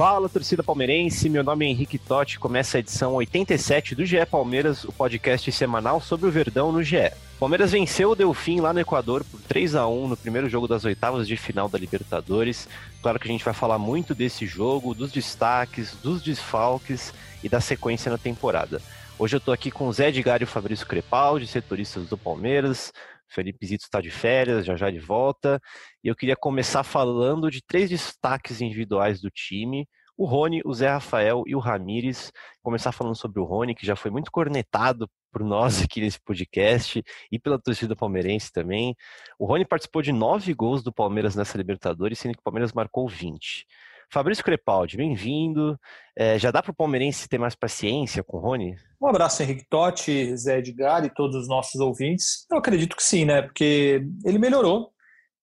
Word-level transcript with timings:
Fala, 0.00 0.30
torcida 0.30 0.62
palmeirense. 0.62 1.28
Meu 1.28 1.44
nome 1.44 1.66
é 1.66 1.68
Henrique 1.68 1.98
Totti. 1.98 2.38
Começa 2.38 2.78
a 2.78 2.80
edição 2.80 3.12
87 3.16 3.94
do 3.94 4.06
GE 4.06 4.24
Palmeiras, 4.24 4.82
o 4.84 4.90
podcast 4.90 5.52
semanal 5.52 6.00
sobre 6.00 6.26
o 6.26 6.30
Verdão 6.30 6.72
no 6.72 6.82
GE. 6.82 7.12
Palmeiras 7.38 7.72
venceu 7.72 8.12
o 8.12 8.14
Delfim 8.14 8.60
lá 8.60 8.72
no 8.72 8.80
Equador 8.80 9.22
por 9.24 9.38
3 9.42 9.74
a 9.74 9.86
1 9.86 10.08
no 10.08 10.16
primeiro 10.16 10.48
jogo 10.48 10.66
das 10.66 10.86
oitavas 10.86 11.28
de 11.28 11.36
final 11.36 11.68
da 11.68 11.76
Libertadores. 11.76 12.66
Claro 13.02 13.20
que 13.20 13.28
a 13.28 13.30
gente 13.30 13.44
vai 13.44 13.52
falar 13.52 13.78
muito 13.78 14.14
desse 14.14 14.46
jogo, 14.46 14.94
dos 14.94 15.12
destaques, 15.12 15.94
dos 16.02 16.22
desfalques 16.22 17.12
e 17.44 17.48
da 17.50 17.60
sequência 17.60 18.10
na 18.10 18.16
temporada. 18.16 18.80
Hoje 19.18 19.36
eu 19.36 19.40
tô 19.40 19.52
aqui 19.52 19.70
com 19.70 19.86
o 19.86 19.92
Zé 19.92 20.08
Edgar 20.08 20.40
e 20.40 20.44
o 20.44 20.46
Fabrício 20.46 20.86
Crepaldi, 20.86 21.46
setoristas 21.46 22.08
do 22.08 22.16
Palmeiras. 22.16 22.90
Felipe 23.30 23.66
Zito 23.66 23.84
está 23.84 24.00
de 24.00 24.10
férias, 24.10 24.66
já 24.66 24.76
já 24.76 24.90
de 24.90 24.98
volta. 24.98 25.60
E 26.02 26.08
eu 26.08 26.16
queria 26.16 26.36
começar 26.36 26.82
falando 26.82 27.50
de 27.50 27.62
três 27.62 27.88
destaques 27.88 28.60
individuais 28.60 29.20
do 29.20 29.30
time. 29.30 29.88
O 30.16 30.26
Rony, 30.26 30.60
o 30.64 30.74
Zé 30.74 30.88
Rafael 30.88 31.44
e 31.46 31.54
o 31.54 31.58
Ramires. 31.58 32.32
Começar 32.62 32.92
falando 32.92 33.14
sobre 33.16 33.40
o 33.40 33.44
Rony, 33.44 33.74
que 33.74 33.86
já 33.86 33.96
foi 33.96 34.10
muito 34.10 34.30
cornetado 34.30 35.08
por 35.32 35.42
nós 35.42 35.82
aqui 35.82 36.00
nesse 36.00 36.20
podcast 36.20 37.02
e 37.30 37.38
pela 37.38 37.58
torcida 37.58 37.96
palmeirense 37.96 38.52
também. 38.52 38.94
O 39.38 39.46
Rony 39.46 39.64
participou 39.64 40.02
de 40.02 40.12
nove 40.12 40.52
gols 40.52 40.82
do 40.82 40.92
Palmeiras 40.92 41.34
nessa 41.36 41.56
Libertadores, 41.56 42.18
sendo 42.18 42.34
que 42.34 42.40
o 42.40 42.44
Palmeiras 42.44 42.72
marcou 42.72 43.08
20. 43.08 43.66
Fabrício 44.12 44.42
Crepaldi, 44.42 44.96
bem-vindo. 44.96 45.78
É, 46.16 46.36
já 46.36 46.50
dá 46.50 46.60
para 46.60 46.72
o 46.72 46.74
palmeirense 46.74 47.28
ter 47.28 47.38
mais 47.38 47.54
paciência 47.54 48.24
com 48.24 48.38
o 48.38 48.40
Rony? 48.40 48.74
Um 49.00 49.06
abraço, 49.06 49.40
Henrique 49.40 49.64
Totti, 49.70 50.36
Zé 50.36 50.58
Edgar 50.58 51.04
e 51.04 51.14
todos 51.14 51.36
os 51.36 51.48
nossos 51.48 51.80
ouvintes. 51.80 52.44
Eu 52.50 52.58
acredito 52.58 52.96
que 52.96 53.04
sim, 53.04 53.24
né? 53.24 53.40
Porque 53.40 54.04
ele 54.24 54.38
melhorou. 54.38 54.90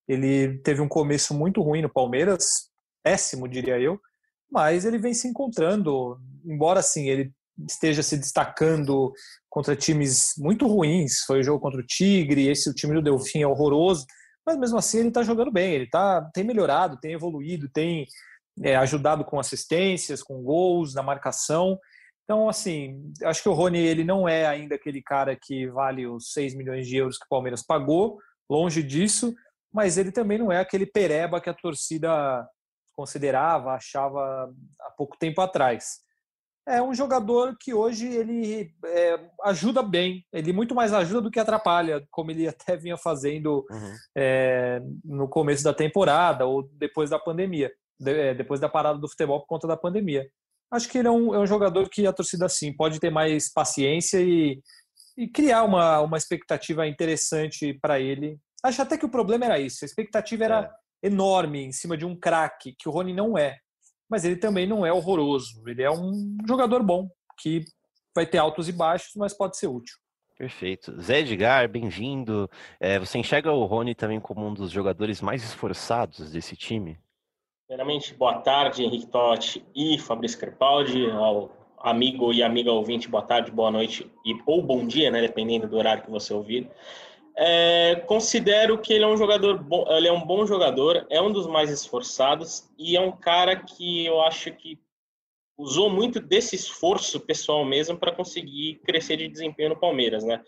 Ele 0.06 0.58
teve 0.60 0.82
um 0.82 0.88
começo 0.88 1.34
muito 1.34 1.62
ruim 1.62 1.82
no 1.82 1.90
Palmeiras, 1.90 2.70
péssimo, 3.02 3.48
diria 3.48 3.80
eu, 3.80 4.00
mas 4.52 4.84
ele 4.84 4.98
vem 4.98 5.14
se 5.14 5.30
encontrando. 5.30 6.20
Embora, 6.46 6.82
assim, 6.82 7.08
ele 7.08 7.32
esteja 7.70 8.04
se 8.04 8.18
destacando 8.18 9.14
contra 9.50 9.78
times 9.78 10.34
muito 10.38 10.68
ruins. 10.68 11.22
Foi 11.22 11.40
o 11.40 11.44
jogo 11.44 11.62
contra 11.62 11.80
o 11.80 11.86
Tigre, 11.86 12.50
esse 12.50 12.70
o 12.70 12.74
time 12.74 12.94
do 12.94 13.02
Delfim 13.02 13.44
é 13.44 13.48
horroroso. 13.48 14.06
Mas 14.46 14.58
mesmo 14.58 14.78
assim 14.78 15.00
ele 15.00 15.08
está 15.08 15.24
jogando 15.24 15.52
bem, 15.52 15.74
ele 15.74 15.90
tá, 15.90 16.22
tem 16.34 16.44
melhorado, 16.44 17.00
tem 17.00 17.14
evoluído, 17.14 17.70
tem 17.70 18.06
é, 18.64 18.76
ajudado 18.76 19.24
com 19.24 19.40
assistências, 19.40 20.24
com 20.24 20.42
gols, 20.42 20.94
na 20.94 21.04
marcação. 21.04 21.80
Então, 22.24 22.50
assim, 22.50 23.12
acho 23.24 23.42
que 23.42 23.50
o 23.50 23.54
Rony 23.54 23.80
ele 23.80 24.04
não 24.04 24.28
é 24.28 24.46
ainda 24.46 24.76
aquele 24.76 25.02
cara 25.02 25.36
que 25.36 25.68
vale 25.68 26.06
os 26.06 26.34
6 26.34 26.56
milhões 26.56 26.88
de 26.88 26.98
euros 26.98 27.18
que 27.18 27.26
o 27.26 27.30
Palmeiras 27.30 27.64
pagou, 27.64 28.20
longe 28.50 28.84
disso, 28.84 29.34
mas 29.72 29.98
ele 29.98 30.12
também 30.12 30.38
não 30.38 30.52
é 30.52 30.60
aquele 30.60 30.86
pereba 30.86 31.40
que 31.40 31.50
a 31.50 31.54
torcida 31.54 32.46
considerava, 32.94 33.74
achava 33.74 34.52
há 34.82 34.92
pouco 34.92 35.18
tempo 35.18 35.40
atrás. 35.40 36.00
É 36.68 36.82
um 36.82 36.94
jogador 36.94 37.56
que 37.58 37.74
hoje 37.74 38.08
ele 38.08 38.74
é, 38.84 39.20
ajuda 39.44 39.82
bem, 39.82 40.26
ele 40.34 40.52
muito 40.52 40.76
mais 40.76 40.92
ajuda 40.92 41.22
do 41.22 41.32
que 41.32 41.40
atrapalha, 41.40 42.06
como 42.12 42.32
ele 42.32 42.46
até 42.46 42.76
vinha 42.76 42.98
fazendo 42.98 43.66
uhum. 43.70 43.94
é, 44.18 44.82
no 45.06 45.30
começo 45.30 45.64
da 45.64 45.74
temporada 45.74 46.46
ou 46.46 46.64
depois 46.74 47.10
da 47.10 47.18
pandemia 47.18 47.72
depois 48.00 48.60
da 48.60 48.70
parada 48.70 49.00
do 49.00 49.10
futebol 49.10 49.40
por 49.40 49.48
conta 49.48 49.68
da 49.68 49.78
pandemia. 49.78 50.28
Acho 50.72 50.90
que 50.90 50.98
ele 50.98 51.08
é 51.08 51.12
um, 51.12 51.34
é 51.34 51.40
um 51.40 51.48
jogador 51.48 51.90
que 51.90 52.06
a 52.06 52.14
torcida, 52.14 52.50
sim, 52.50 52.74
pode 52.74 53.00
ter 53.00 53.10
mais 53.10 53.52
paciência 53.52 54.20
e, 54.20 54.62
e 55.18 55.28
criar 55.28 55.64
uma, 55.64 56.02
uma 56.02 56.18
expectativa 56.18 56.86
interessante 56.86 57.74
para 57.82 58.00
ele. 58.00 58.38
Acho 58.64 58.82
até 58.82 58.98
que 58.98 59.06
o 59.06 59.10
problema 59.10 59.46
era 59.46 59.60
isso. 59.60 59.84
A 59.84 59.86
expectativa 59.86 60.44
era 60.44 60.76
é. 61.04 61.08
enorme 61.08 61.64
em 61.64 61.72
cima 61.72 61.96
de 61.96 62.06
um 62.06 62.16
craque, 62.16 62.76
que 62.78 62.90
o 62.90 62.92
Rony 62.92 63.14
não 63.14 63.38
é. 63.38 63.58
Mas 64.10 64.26
ele 64.26 64.36
também 64.36 64.68
não 64.68 64.86
é 64.86 64.92
horroroso. 64.92 65.64
Ele 65.68 65.84
é 65.84 65.92
um 65.92 66.38
jogador 66.48 66.84
bom, 66.84 67.10
que 67.40 67.64
vai 68.14 68.26
ter 68.26 68.38
altos 68.38 68.68
e 68.68 68.72
baixos, 68.72 69.12
mas 69.16 69.34
pode 69.34 69.58
ser 69.58 69.68
útil. 69.68 69.96
Perfeito. 70.38 71.02
Zé 71.02 71.20
Edgar, 71.20 71.68
bem-vindo. 71.68 72.50
É, 72.80 73.00
você 73.00 73.18
enxerga 73.18 73.52
o 73.52 73.66
Rony 73.66 73.96
também 73.96 74.20
como 74.20 74.46
um 74.46 74.54
dos 74.54 74.70
jogadores 74.70 75.20
mais 75.20 75.44
esforçados 75.44 76.32
desse 76.32 76.56
time? 76.56 76.98
Primeiramente, 77.68 78.14
boa 78.14 78.40
tarde, 78.40 78.82
Henrique 78.82 79.08
Totti 79.08 79.62
e 79.76 80.00
Fabrício 80.00 80.40
Crepaldi, 80.40 81.12
ao 81.12 81.52
amigo 81.80 82.32
e 82.32 82.42
amiga 82.42 82.72
ouvinte, 82.72 83.10
boa 83.10 83.22
tarde, 83.22 83.52
boa 83.52 83.70
noite 83.70 84.10
e, 84.26 84.34
ou 84.46 84.64
bom 84.64 84.88
dia, 84.88 85.12
né, 85.12 85.20
dependendo 85.20 85.68
do 85.68 85.76
horário 85.76 86.02
que 86.02 86.10
você 86.10 86.34
ouvir. 86.34 86.72
É, 87.36 88.02
considero 88.08 88.78
que 88.78 88.94
ele 88.94 89.04
é 89.04 89.08
um 89.08 89.18
jogador 89.18 89.62
bom, 89.62 89.86
ele 89.90 90.08
é 90.08 90.12
um 90.14 90.26
bom 90.26 90.46
jogador, 90.46 91.06
é 91.10 91.22
um 91.22 91.30
dos 91.30 91.46
mais 91.46 91.70
esforçados 91.70 92.70
e 92.80 92.96
é 92.96 93.02
um 93.02 93.12
cara 93.12 93.58
que 93.58 94.06
eu 94.06 94.22
acho 94.22 94.50
que 94.54 94.80
usou 95.58 95.90
muito 95.90 96.22
desse 96.22 96.56
esforço 96.56 97.20
pessoal 97.20 97.66
mesmo 97.66 97.98
para 97.98 98.16
conseguir 98.16 98.76
crescer 98.86 99.18
de 99.18 99.28
desempenho 99.28 99.72
no 99.72 99.80
Palmeiras, 99.80 100.24
né? 100.24 100.42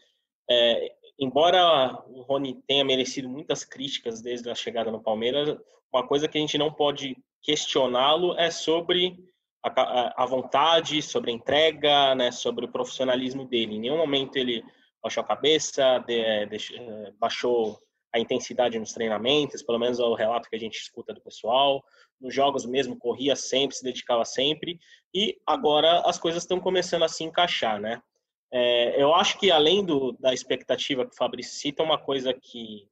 É, 0.50 0.96
embora 1.20 2.02
o 2.08 2.22
Rony 2.22 2.62
tenha 2.68 2.84
merecido 2.84 3.28
muitas 3.30 3.64
críticas 3.64 4.22
desde 4.22 4.50
a 4.50 4.56
chegada 4.56 4.92
no 4.92 5.04
Palmeiras, 5.04 5.58
uma 5.92 6.08
coisa 6.08 6.28
que 6.28 6.38
a 6.38 6.42
gente 6.42 6.58
não 6.58 6.72
pode 6.72 7.18
questioná-lo 7.42 8.38
é 8.38 8.50
sobre 8.50 9.18
a, 9.64 10.24
a, 10.24 10.26
vontade, 10.26 11.02
sobre 11.02 11.32
a 11.32 11.34
entrega, 11.34 12.16
né, 12.16 12.32
sobre 12.32 12.66
o 12.66 12.72
profissionalismo 12.72 13.46
dele. 13.46 13.76
Em 13.76 13.80
nenhum 13.80 13.98
momento 13.98 14.38
ele 14.38 14.64
baixou 15.02 15.22
a 15.22 15.28
cabeça, 15.28 16.00
de, 16.00 16.46
de, 16.46 17.14
baixou 17.20 17.78
a 18.14 18.20
intensidade 18.20 18.80
nos 18.80 18.94
treinamentos, 18.94 19.62
pelo 19.62 19.80
menos 19.80 20.00
é 20.00 20.04
o 20.04 20.16
relato 20.16 20.50
que 20.50 20.56
a 20.56 20.60
gente 20.60 20.78
escuta 20.78 21.14
do 21.14 21.22
pessoal. 21.22 21.84
Nos 22.20 22.34
jogos 22.34 22.66
mesmo, 22.66 22.98
corria 22.98 23.36
sempre, 23.36 23.76
se 23.76 23.84
dedicava 23.84 24.26
sempre. 24.26 24.80
E 25.14 25.38
agora 25.46 26.02
as 26.02 26.18
coisas 26.18 26.44
estão 26.44 26.60
começando 26.60 27.04
a 27.04 27.08
se 27.08 27.24
encaixar, 27.24 27.80
né? 27.80 28.02
É, 28.52 29.02
eu 29.02 29.14
acho 29.14 29.38
que 29.38 29.52
além 29.52 29.86
do, 29.86 30.12
da 30.14 30.34
expectativa 30.34 31.06
que 31.06 31.14
o 31.14 31.18
Fabrício 31.18 31.54
cita, 31.54 31.84
uma 31.84 31.98
coisa 31.98 32.34
que 32.34 32.88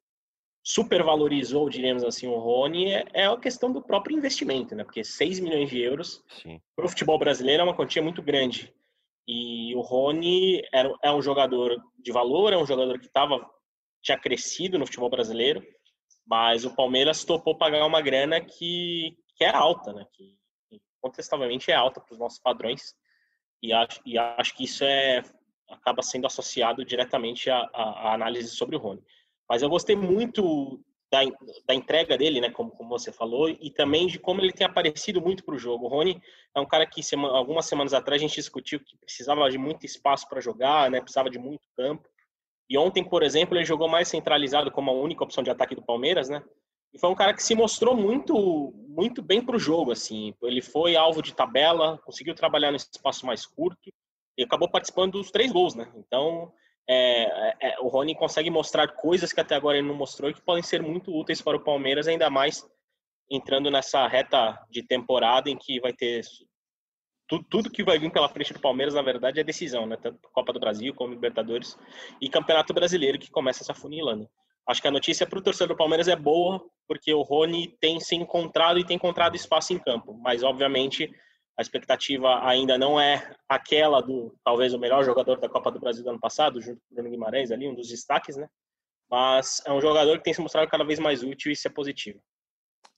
supervalorizou, 0.64 1.70
diríamos 1.70 2.04
assim, 2.04 2.28
o 2.28 2.38
Rony 2.38 2.92
é, 2.92 3.06
é, 3.14 3.26
a 3.26 3.38
questão 3.38 3.72
do 3.72 3.82
próprio 3.82 4.18
investimento, 4.18 4.76
né? 4.76 4.84
Porque 4.84 5.04
6 5.04 5.40
milhões 5.40 5.70
de 5.70 5.80
euros 5.80 6.22
para 6.76 6.86
o 6.86 6.90
futebol 6.90 7.18
brasileiro 7.18 7.62
é 7.62 7.64
uma 7.64 7.76
quantia 7.76 8.02
muito 8.02 8.22
grande. 8.22 8.74
E 9.26 9.74
o 9.76 9.82
Rony 9.82 10.62
era, 10.74 10.94
é 11.02 11.12
um 11.12 11.22
jogador 11.22 11.82
de 11.98 12.12
valor, 12.12 12.54
é 12.54 12.58
um 12.58 12.66
jogador 12.66 13.00
que 13.00 13.10
tava, 13.10 13.50
tinha 14.02 14.20
crescido 14.20 14.78
no 14.78 14.86
futebol 14.86 15.10
brasileiro, 15.10 15.66
mas 16.26 16.66
o 16.66 16.76
Palmeiras 16.76 17.24
topou 17.24 17.58
pagar 17.58 17.86
uma 17.86 18.02
grana 18.02 18.42
que, 18.42 19.18
que 19.36 19.46
é 19.46 19.50
alta, 19.50 19.94
né? 19.94 20.06
Que 20.12 20.38
contestavelmente 21.02 21.72
é 21.72 21.76
alta 21.76 22.02
para 22.02 22.14
os 22.14 22.20
nossos 22.20 22.40
padrões. 22.40 22.94
E 23.64 23.72
acho, 23.72 24.02
e 24.06 24.18
acho 24.18 24.54
que 24.54 24.66
isso 24.66 24.84
é 24.84 25.24
acaba 25.70 26.02
sendo 26.02 26.28
associado 26.28 26.84
diretamente 26.86 27.50
à, 27.50 27.70
à, 27.74 28.14
análise 28.14 28.50
sobre 28.50 28.76
o 28.76 28.80
Rony. 28.80 29.04
Mas 29.50 29.62
eu 29.62 29.70
gostei 29.70 29.96
muito 29.96 30.80
da, 31.12 31.20
da 31.66 31.74
entrega 31.74 32.18
dele, 32.18 32.42
né, 32.42 32.50
como, 32.50 32.72
como 32.72 32.90
você 32.90 33.12
falou, 33.12 33.50
e 33.50 33.70
também 33.72 34.08
de 34.08 34.20
como 34.20 34.42
ele 34.42 34.52
tem 34.52 34.66
aparecido 34.66 35.22
muito 35.22 35.44
para 35.44 35.56
o 35.56 35.60
jogo. 35.60 35.86
O 35.86 35.90
Rony 35.90 36.22
é 36.56 36.60
um 36.60 36.66
cara 36.66 36.86
que 36.86 37.02
sema, 37.02 37.30
algumas 37.30 37.66
semanas 37.66 37.94
atrás 37.94 38.22
a 38.22 38.26
gente 38.26 38.36
discutiu 38.36 38.80
que 38.80 38.98
precisava 38.98 39.50
de 39.50 39.58
muito 39.58 39.86
espaço 39.86 40.28
para 40.28 40.42
jogar, 40.42 40.92
né, 40.92 41.00
precisava 41.00 41.30
de 41.30 41.40
muito 41.40 41.68
campo. 41.76 42.08
E 42.70 42.78
ontem, 42.78 43.04
por 43.04 43.24
exemplo, 43.24 43.58
ele 43.58 43.64
jogou 43.64 43.88
mais 43.88 44.10
centralizado 44.10 44.70
como 44.72 44.92
a 44.92 44.94
única 44.94 45.24
opção 45.24 45.44
de 45.44 45.50
ataque 45.50 45.74
do 45.74 45.82
Palmeiras, 45.82 46.28
né? 46.28 46.44
E 46.94 47.00
foi 47.00 47.10
um 47.10 47.16
cara 47.16 47.34
que 47.34 47.44
se 47.44 47.56
mostrou 47.56 47.96
muito 47.96 48.74
muito 48.90 49.22
bem 49.22 49.42
para 49.42 49.56
o 49.56 49.60
jogo, 49.60 49.92
assim. 49.92 50.34
Ele 50.42 50.62
foi 50.62 50.96
alvo 50.96 51.22
de 51.22 51.34
tabela, 51.34 51.98
conseguiu 52.00 52.34
trabalhar 52.34 52.72
no 52.72 52.78
espaço 52.78 53.26
mais 53.26 53.46
curto 53.46 53.90
e 54.38 54.44
acabou 54.44 54.70
participando 54.70 55.14
dos 55.14 55.32
três 55.32 55.52
gols, 55.52 55.76
né? 55.76 55.92
Então, 55.96 56.54
é, 56.88 57.24
é, 57.24 57.56
é, 57.62 57.80
o 57.80 57.88
Rony 57.88 58.16
consegue 58.16 58.50
mostrar 58.50 58.88
coisas 58.90 59.34
que 59.34 59.42
até 59.42 59.56
agora 59.56 59.78
ele 59.78 59.88
não 59.88 59.96
mostrou 59.96 60.30
e 60.30 60.34
que 60.34 60.42
podem 60.42 60.64
ser 60.64 60.82
muito 60.82 61.14
úteis 61.14 61.42
para 61.42 61.58
o 61.58 61.64
Palmeiras, 61.64 62.08
ainda 62.08 62.30
mais 62.30 62.66
entrando 63.30 63.70
nessa 63.70 64.08
reta 64.08 64.58
de 64.70 64.84
temporada 64.84 65.50
em 65.50 65.58
que 65.58 65.82
vai 65.82 65.92
ter 65.92 66.24
tudo, 67.28 67.46
tudo 67.50 67.70
que 67.70 67.84
vai 67.84 68.00
vir 68.00 68.12
pela 68.12 68.30
frente 68.30 68.54
do 68.54 68.60
Palmeiras, 68.60 68.94
na 68.94 69.02
verdade, 69.02 69.40
é 69.40 69.44
decisão, 69.44 69.86
né? 69.86 69.98
Tanto 69.98 70.30
Copa 70.32 70.54
do 70.54 70.60
Brasil 70.60 70.94
como 70.94 71.14
Libertadores 71.14 71.78
e 72.22 72.30
Campeonato 72.30 72.74
Brasileiro 72.74 73.20
que 73.20 73.30
começa 73.30 73.64
essa 73.64 73.74
funilando. 73.74 74.30
Acho 74.66 74.82
que 74.82 74.88
a 74.88 74.92
notícia 74.92 75.26
para 75.26 75.40
o 75.40 75.42
torcedor 75.42 75.70
do 75.70 75.78
Palmeiras 75.78 76.08
é 76.08 76.16
boa, 76.16 76.64
porque 76.88 77.14
o 77.14 77.22
Rony 77.22 77.76
tem 77.80 78.00
se 78.00 78.16
encontrado 78.16 78.80
e 78.80 78.86
tem 78.86 78.96
encontrado 78.96 79.36
espaço 79.36 79.74
em 79.74 79.80
campo, 79.80 80.14
mas 80.22 80.44
obviamente 80.44 81.10
A 81.58 81.62
expectativa 81.62 82.46
ainda 82.48 82.78
não 82.78 83.00
é 83.00 83.36
aquela 83.50 84.00
do 84.00 84.36
talvez 84.44 84.74
o 84.74 84.80
melhor 84.80 85.04
jogador 85.04 85.40
da 85.40 85.50
Copa 85.50 85.72
do 85.72 85.80
Brasil 85.80 86.04
do 86.04 86.10
ano 86.12 86.20
passado, 86.20 86.62
junto 86.62 86.80
com 86.82 86.92
o 86.92 86.96
Bruno 86.96 87.10
Guimarães 87.10 87.52
ali, 87.52 87.68
um 87.68 87.74
dos 87.74 87.88
destaques, 87.88 88.38
né? 88.38 88.48
Mas 89.10 89.62
é 89.66 89.72
um 89.72 89.82
jogador 89.82 90.18
que 90.18 90.24
tem 90.24 90.34
se 90.34 90.42
mostrado 90.42 90.70
cada 90.70 90.84
vez 90.84 91.00
mais 91.00 91.24
útil 91.24 91.50
e 91.50 91.54
isso 91.54 91.68
é 91.68 91.72
positivo. 91.72 92.20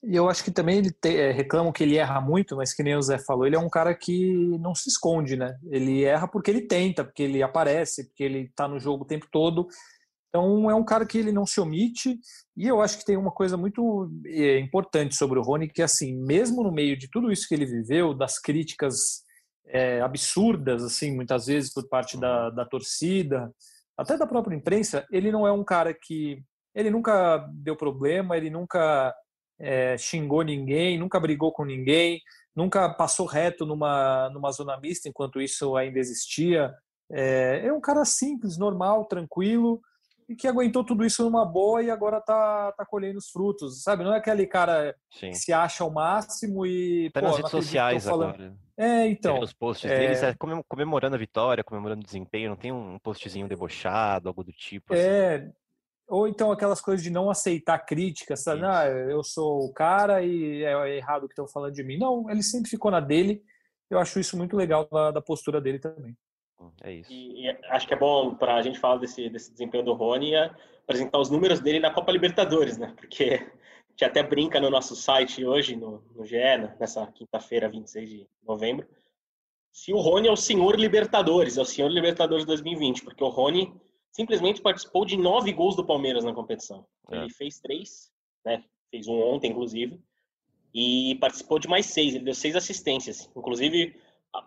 E 0.04 0.16
eu 0.16 0.30
acho 0.30 0.44
que 0.44 0.52
também 0.52 0.78
ele 0.78 0.92
te, 0.92 1.16
é, 1.16 1.32
reclamam 1.32 1.74
que 1.74 1.84
ele 1.84 1.98
erra 1.98 2.22
muito, 2.22 2.56
mas 2.56 2.74
que 2.74 2.82
nem 2.82 2.96
o 2.96 3.02
Zé 3.02 3.20
falou, 3.20 3.46
ele 3.46 3.56
é 3.56 3.60
um 3.60 3.70
cara 3.70 3.94
que 3.94 4.34
não 4.60 4.74
se 4.74 4.90
esconde, 4.90 5.36
né? 5.36 5.58
Ele 5.70 6.04
erra 6.04 6.28
porque 6.28 6.50
ele 6.50 6.62
tenta, 6.62 7.04
porque 7.04 7.24
ele 7.24 7.44
aparece, 7.44 8.08
porque 8.08 8.24
ele 8.24 8.42
está 8.44 8.68
no 8.68 8.80
jogo 8.80 9.04
o 9.04 9.08
tempo 9.08 9.28
todo. 9.30 9.68
Então 10.30 10.70
é 10.70 10.76
um 10.76 10.86
cara 10.86 11.06
que 11.06 11.18
ele 11.18 11.32
não 11.32 11.46
se 11.46 11.60
omite. 11.60 12.18
E 12.56 12.68
eu 12.68 12.82
acho 12.82 13.00
que 13.00 13.06
tem 13.06 13.18
uma 13.18 13.32
coisa 13.32 13.58
muito 13.58 14.10
é, 14.28 14.60
importante 14.60 15.16
sobre 15.16 15.40
o 15.40 15.42
Rony, 15.42 15.68
que 15.68 15.82
assim, 15.82 16.16
mesmo 16.16 16.64
no 16.64 16.72
meio 16.72 16.98
de 16.98 17.10
tudo 17.10 17.32
isso 17.32 17.48
que 17.48 17.56
ele 17.56 17.66
viveu, 17.66 18.14
das 18.14 18.40
críticas 18.40 19.24
é, 19.68 20.02
absurdas, 20.02 20.84
assim, 20.84 21.16
muitas 21.16 21.48
vezes 21.48 21.74
por 21.74 21.88
parte 21.90 22.18
da, 22.18 22.50
da 22.52 22.66
torcida, 22.66 23.52
até 23.98 24.18
da 24.18 24.28
própria 24.28 24.56
imprensa, 24.56 25.06
ele 25.12 25.32
não 25.32 25.48
é 25.48 25.52
um 25.52 25.64
cara 25.64 25.94
que 25.94 26.42
ele 26.76 26.92
nunca 26.92 27.38
deu 27.52 27.76
problema, 27.76 28.38
ele 28.38 28.50
nunca 28.50 29.14
é, 29.60 29.98
xingou 29.98 30.44
ninguém, 30.44 30.98
nunca 30.98 31.20
brigou 31.20 31.52
com 31.52 31.66
ninguém, 31.66 32.22
nunca 32.56 32.88
passou 32.90 33.26
reto 33.26 33.66
numa, 33.66 34.30
numa 34.30 34.52
zona 34.52 34.80
mista 34.80 35.10
enquanto 35.10 35.42
isso 35.42 35.76
ainda 35.76 36.00
existia. 36.00 36.74
É, 37.12 37.66
é 37.66 37.74
um 37.74 37.82
cara 37.82 38.06
simples, 38.06 38.58
normal, 38.58 39.06
tranquilo 39.06 39.82
e 40.30 40.36
que 40.36 40.48
aguentou 40.48 40.84
tudo 40.84 41.04
isso 41.04 41.24
numa 41.24 41.44
boa 41.44 41.82
e 41.82 41.90
agora 41.90 42.22
tá, 42.22 42.72
tá 42.74 42.86
colhendo 42.86 43.18
os 43.18 43.32
frutos, 43.32 43.82
sabe? 43.82 44.04
Não 44.04 44.14
é 44.14 44.18
aquele 44.20 44.46
cara 44.46 44.96
Sim. 45.10 45.32
que 45.32 45.38
se 45.38 45.52
acha 45.52 45.84
o 45.84 45.92
máximo 45.92 46.68
e. 46.68 47.10
Tá 47.12 47.20
nas 47.20 47.38
redes 47.38 47.50
sociais 47.50 48.08
agora. 48.08 48.56
É, 48.78 49.08
então. 49.08 49.40
Os 49.40 49.52
posts 49.52 49.90
é... 49.90 49.98
deles 49.98 50.22
é 50.22 50.36
comemorando 50.68 51.16
a 51.16 51.20
vitória, 51.20 51.64
comemorando 51.64 52.02
o 52.02 52.06
desempenho, 52.06 52.52
não 52.52 52.56
tem 52.56 52.72
um 52.72 53.00
postzinho 53.00 53.48
debochado, 53.48 54.28
algo 54.30 54.44
do 54.44 54.52
tipo. 54.52 54.94
É, 54.94 55.38
assim. 55.38 55.52
Ou 56.08 56.28
então 56.28 56.52
aquelas 56.52 56.80
coisas 56.80 57.04
de 57.04 57.10
não 57.10 57.30
aceitar 57.30 57.80
críticas, 57.80 58.44
sabe? 58.44 58.64
Ah, 58.64 58.86
eu 58.86 59.24
sou 59.24 59.66
o 59.66 59.74
cara 59.74 60.22
e 60.24 60.64
é 60.64 60.98
errado 60.98 61.24
o 61.24 61.28
que 61.28 61.34
estão 61.34 61.48
falando 61.48 61.74
de 61.74 61.84
mim. 61.84 61.98
Não, 61.98 62.30
ele 62.30 62.44
sempre 62.44 62.70
ficou 62.70 62.92
na 62.92 63.00
dele. 63.00 63.44
Eu 63.90 63.98
acho 63.98 64.20
isso 64.20 64.38
muito 64.38 64.56
legal 64.56 64.88
da, 64.92 65.12
da 65.12 65.22
postura 65.22 65.60
dele 65.60 65.80
também. 65.80 66.16
É 66.84 66.94
isso. 66.94 67.12
E, 67.12 67.46
e 67.46 67.58
acho 67.70 67.88
que 67.88 67.94
é 67.94 67.98
bom 67.98 68.36
para 68.36 68.56
a 68.56 68.62
gente 68.62 68.80
falar 68.80 68.98
desse, 68.98 69.30
desse 69.30 69.52
desempenho 69.52 69.84
do 69.84 69.94
Rony 69.94 70.36
apresentar 70.84 71.20
os 71.20 71.30
números 71.30 71.60
dele 71.60 71.80
na 71.80 71.92
Copa 71.92 72.12
Libertadores, 72.12 72.78
né? 72.78 72.94
Porque 72.98 73.24
a 73.36 73.92
gente 73.92 74.06
até 74.06 74.24
brinca 74.24 74.60
no 74.60 74.70
nosso 74.70 74.96
site 74.96 75.46
hoje, 75.46 75.76
no, 75.76 76.04
no 76.16 76.26
GE, 76.26 76.36
né? 76.36 76.76
nessa 76.80 77.06
quinta-feira, 77.08 77.70
26 77.70 78.10
de 78.10 78.28
novembro, 78.44 78.88
se 79.72 79.94
o 79.94 80.00
Rony 80.00 80.28
é 80.28 80.32
o 80.32 80.36
senhor 80.36 80.80
Libertadores, 80.80 81.58
é 81.58 81.62
o 81.62 81.66
senhor 81.66 81.90
Libertadores 81.90 82.46
2020, 82.46 83.04
porque 83.04 83.24
o 83.24 83.30
Rony 83.30 83.72
simplesmente 84.12 84.62
participou 84.62 85.06
de 85.06 85.16
nove 85.16 85.54
gols 85.54 85.76
do 85.76 85.86
Palmeiras 85.86 86.24
na 86.24 86.34
competição. 86.34 86.86
É. 87.12 87.18
Ele 87.18 87.30
fez 87.30 87.60
três, 87.60 88.12
né? 88.44 88.64
Fez 88.90 89.08
um 89.08 89.22
ontem, 89.22 89.52
inclusive, 89.52 90.00
e 90.74 91.16
participou 91.22 91.60
de 91.60 91.68
mais 91.68 91.86
seis. 91.86 92.16
Ele 92.16 92.26
deu 92.26 92.34
seis 92.34 92.56
assistências. 92.56 93.30
Inclusive, 93.36 93.96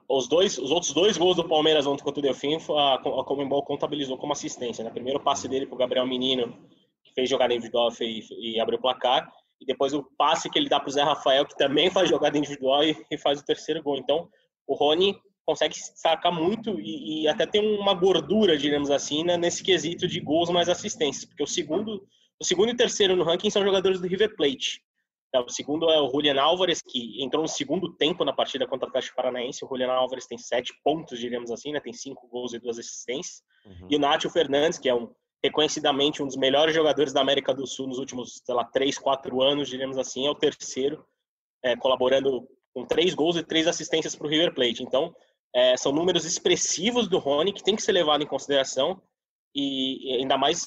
os 0.08 0.28
dois, 0.28 0.58
os 0.58 0.70
outros 0.70 0.92
dois 0.92 1.16
gols 1.16 1.36
do 1.36 1.48
Palmeiras 1.48 1.86
ontem 1.86 2.02
contra 2.02 2.20
o 2.20 2.22
Delfim, 2.22 2.56
a, 2.56 2.94
a 2.94 3.24
Comembol 3.24 3.64
contabilizou 3.64 4.16
como 4.16 4.32
assistência. 4.32 4.84
Né? 4.84 4.90
Primeiro 4.90 5.20
passe 5.20 5.48
dele 5.48 5.66
para 5.66 5.74
o 5.74 5.78
Gabriel 5.78 6.06
Menino, 6.06 6.56
que 7.04 7.12
fez 7.14 7.28
jogada 7.28 7.52
individual 7.52 7.90
e, 8.00 8.54
e 8.54 8.60
abriu 8.60 8.78
o 8.78 8.82
placar. 8.82 9.30
E 9.60 9.66
depois 9.66 9.92
o 9.92 10.02
passe 10.16 10.50
que 10.50 10.58
ele 10.58 10.68
dá 10.68 10.78
para 10.78 10.88
o 10.88 10.92
Zé 10.92 11.02
Rafael, 11.02 11.46
que 11.46 11.56
também 11.56 11.90
faz 11.90 12.08
jogada 12.08 12.36
individual 12.38 12.84
e, 12.84 12.96
e 13.10 13.18
faz 13.18 13.40
o 13.40 13.44
terceiro 13.44 13.82
gol. 13.82 13.96
Então, 13.96 14.28
o 14.66 14.74
Rony 14.74 15.16
consegue 15.44 15.74
sacar 15.76 16.32
muito 16.32 16.78
e, 16.80 17.22
e, 17.22 17.28
até 17.28 17.46
tem 17.46 17.76
uma 17.78 17.94
gordura, 17.94 18.56
digamos 18.56 18.90
assim, 18.90 19.24
né, 19.24 19.36
nesse 19.36 19.62
quesito 19.62 20.06
de 20.06 20.20
gols 20.20 20.50
mais 20.50 20.68
assistências, 20.68 21.24
porque 21.24 21.42
o 21.42 21.46
segundo, 21.46 22.06
o 22.40 22.44
segundo 22.44 22.70
e 22.70 22.76
terceiro 22.76 23.16
no 23.16 23.24
ranking 23.24 23.50
são 23.50 23.64
jogadores 23.64 24.00
do 24.00 24.06
River 24.06 24.36
Plate. 24.36 24.80
É, 25.34 25.40
o 25.40 25.48
segundo 25.48 25.90
é 25.90 26.00
o 26.00 26.10
Julian 26.10 26.40
Álvares, 26.40 26.82
que 26.82 27.22
entrou 27.22 27.42
no 27.42 27.48
segundo 27.48 27.92
tempo 27.94 28.24
na 28.24 28.32
partida 28.32 28.66
contra 28.66 28.86
o 28.86 28.88
Atlético 28.88 29.16
Paranaense. 29.16 29.64
O 29.64 29.68
Julian 29.68 29.90
Álvares 29.90 30.26
tem 30.26 30.36
sete 30.36 30.72
pontos, 30.84 31.18
digamos 31.18 31.50
assim, 31.50 31.72
né, 31.72 31.80
tem 31.80 31.92
cinco 31.92 32.28
gols 32.28 32.52
e 32.52 32.58
duas 32.58 32.78
assistências. 32.78 33.42
Uhum. 33.64 33.88
E 33.90 33.96
o 33.96 33.98
Nátio 33.98 34.28
Fernandes, 34.28 34.78
que 34.78 34.88
é 34.88 34.94
um 34.94 35.10
reconhecidamente 35.44 36.22
um 36.22 36.26
dos 36.26 36.36
melhores 36.36 36.74
jogadores 36.74 37.12
da 37.12 37.20
América 37.20 37.52
do 37.52 37.66
Sul 37.66 37.88
nos 37.88 37.98
últimos, 37.98 38.40
sei 38.44 38.54
lá, 38.54 38.64
três, 38.64 38.96
quatro 38.96 39.42
anos, 39.42 39.68
digamos 39.68 39.98
assim, 39.98 40.26
é 40.26 40.30
o 40.30 40.36
terceiro, 40.36 41.04
é, 41.64 41.74
colaborando 41.76 42.46
com 42.72 42.86
três 42.86 43.12
gols 43.12 43.36
e 43.36 43.42
três 43.42 43.66
assistências 43.66 44.14
para 44.14 44.26
o 44.26 44.30
River 44.30 44.54
Plate. 44.54 44.82
Então, 44.82 45.12
é, 45.54 45.76
são 45.76 45.92
números 45.92 46.24
expressivos 46.24 47.08
do 47.08 47.18
Rony 47.18 47.52
que 47.52 47.62
tem 47.62 47.74
que 47.74 47.82
ser 47.82 47.92
levado 47.92 48.22
em 48.22 48.26
consideração 48.26 49.02
e 49.54 50.16
ainda 50.18 50.38
mais 50.38 50.66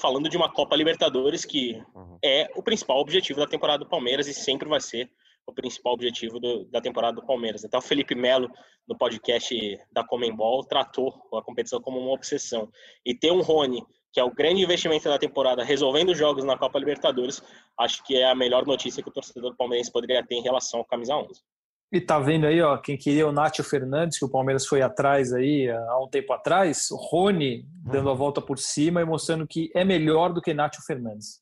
falando 0.00 0.28
de 0.28 0.36
uma 0.36 0.50
Copa 0.50 0.76
Libertadores 0.76 1.44
que 1.44 1.82
uhum. 1.94 2.18
é 2.24 2.48
o 2.56 2.62
principal 2.62 2.98
objetivo 2.98 3.40
da 3.40 3.46
temporada 3.46 3.84
do 3.84 3.90
Palmeiras 3.90 4.26
e 4.26 4.34
sempre 4.34 4.68
vai 4.68 4.80
ser 4.80 5.10
o 5.46 5.52
principal 5.52 5.94
objetivo 5.94 6.38
do, 6.38 6.64
da 6.66 6.80
temporada 6.80 7.16
do 7.20 7.26
Palmeiras. 7.26 7.64
Até 7.64 7.76
o 7.76 7.80
Felipe 7.82 8.14
Melo, 8.14 8.50
no 8.86 8.96
podcast 8.96 9.78
da 9.90 10.04
Comembol, 10.04 10.62
tratou 10.64 11.14
a 11.34 11.42
competição 11.42 11.80
como 11.80 11.98
uma 11.98 12.12
obsessão. 12.12 12.70
E 13.04 13.14
ter 13.14 13.32
um 13.32 13.40
Rony, 13.40 13.82
que 14.12 14.20
é 14.20 14.24
o 14.24 14.30
grande 14.30 14.62
investimento 14.62 15.08
da 15.08 15.18
temporada, 15.18 15.64
resolvendo 15.64 16.14
jogos 16.14 16.44
na 16.44 16.58
Copa 16.58 16.78
Libertadores, 16.78 17.42
acho 17.78 18.04
que 18.04 18.16
é 18.16 18.30
a 18.30 18.34
melhor 18.34 18.66
notícia 18.66 19.02
que 19.02 19.08
o 19.08 19.12
torcedor 19.12 19.56
palmeirense 19.56 19.90
poderia 19.90 20.24
ter 20.24 20.34
em 20.34 20.42
relação 20.42 20.80
ao 20.80 20.86
camisa 20.86 21.16
11. 21.16 21.40
E 21.90 22.00
tá 22.00 22.18
vendo 22.18 22.46
aí, 22.46 22.60
ó, 22.60 22.76
quem 22.76 22.98
queria 22.98 23.26
o 23.26 23.32
Nátio 23.32 23.64
Fernandes, 23.64 24.18
que 24.18 24.24
o 24.24 24.30
Palmeiras 24.30 24.66
foi 24.66 24.82
atrás 24.82 25.32
aí 25.32 25.70
há 25.70 25.98
um 25.98 26.08
tempo 26.08 26.34
atrás, 26.34 26.90
o 26.90 26.96
Rony 26.96 27.64
dando 27.66 28.10
a 28.10 28.12
uhum. 28.12 28.18
volta 28.18 28.42
por 28.42 28.58
cima 28.58 29.00
e 29.00 29.06
mostrando 29.06 29.46
que 29.46 29.70
é 29.74 29.84
melhor 29.84 30.32
do 30.32 30.42
que 30.42 30.52
Nátio 30.52 30.82
Fernandes. 30.82 31.40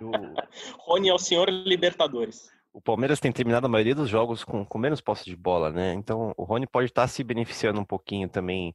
O... 0.00 0.10
Rony 0.92 1.08
é 1.08 1.14
o 1.14 1.18
senhor 1.18 1.48
Libertadores. 1.48 2.50
O 2.70 2.82
Palmeiras 2.82 3.18
tem 3.18 3.32
terminado 3.32 3.64
a 3.64 3.70
maioria 3.70 3.94
dos 3.94 4.10
jogos 4.10 4.44
com, 4.44 4.62
com 4.62 4.78
menos 4.78 5.00
posse 5.00 5.24
de 5.24 5.34
bola, 5.34 5.70
né? 5.70 5.94
Então 5.94 6.34
o 6.36 6.44
Rony 6.44 6.66
pode 6.66 6.90
estar 6.90 7.02
tá 7.02 7.08
se 7.08 7.24
beneficiando 7.24 7.80
um 7.80 7.84
pouquinho 7.84 8.28
também 8.28 8.74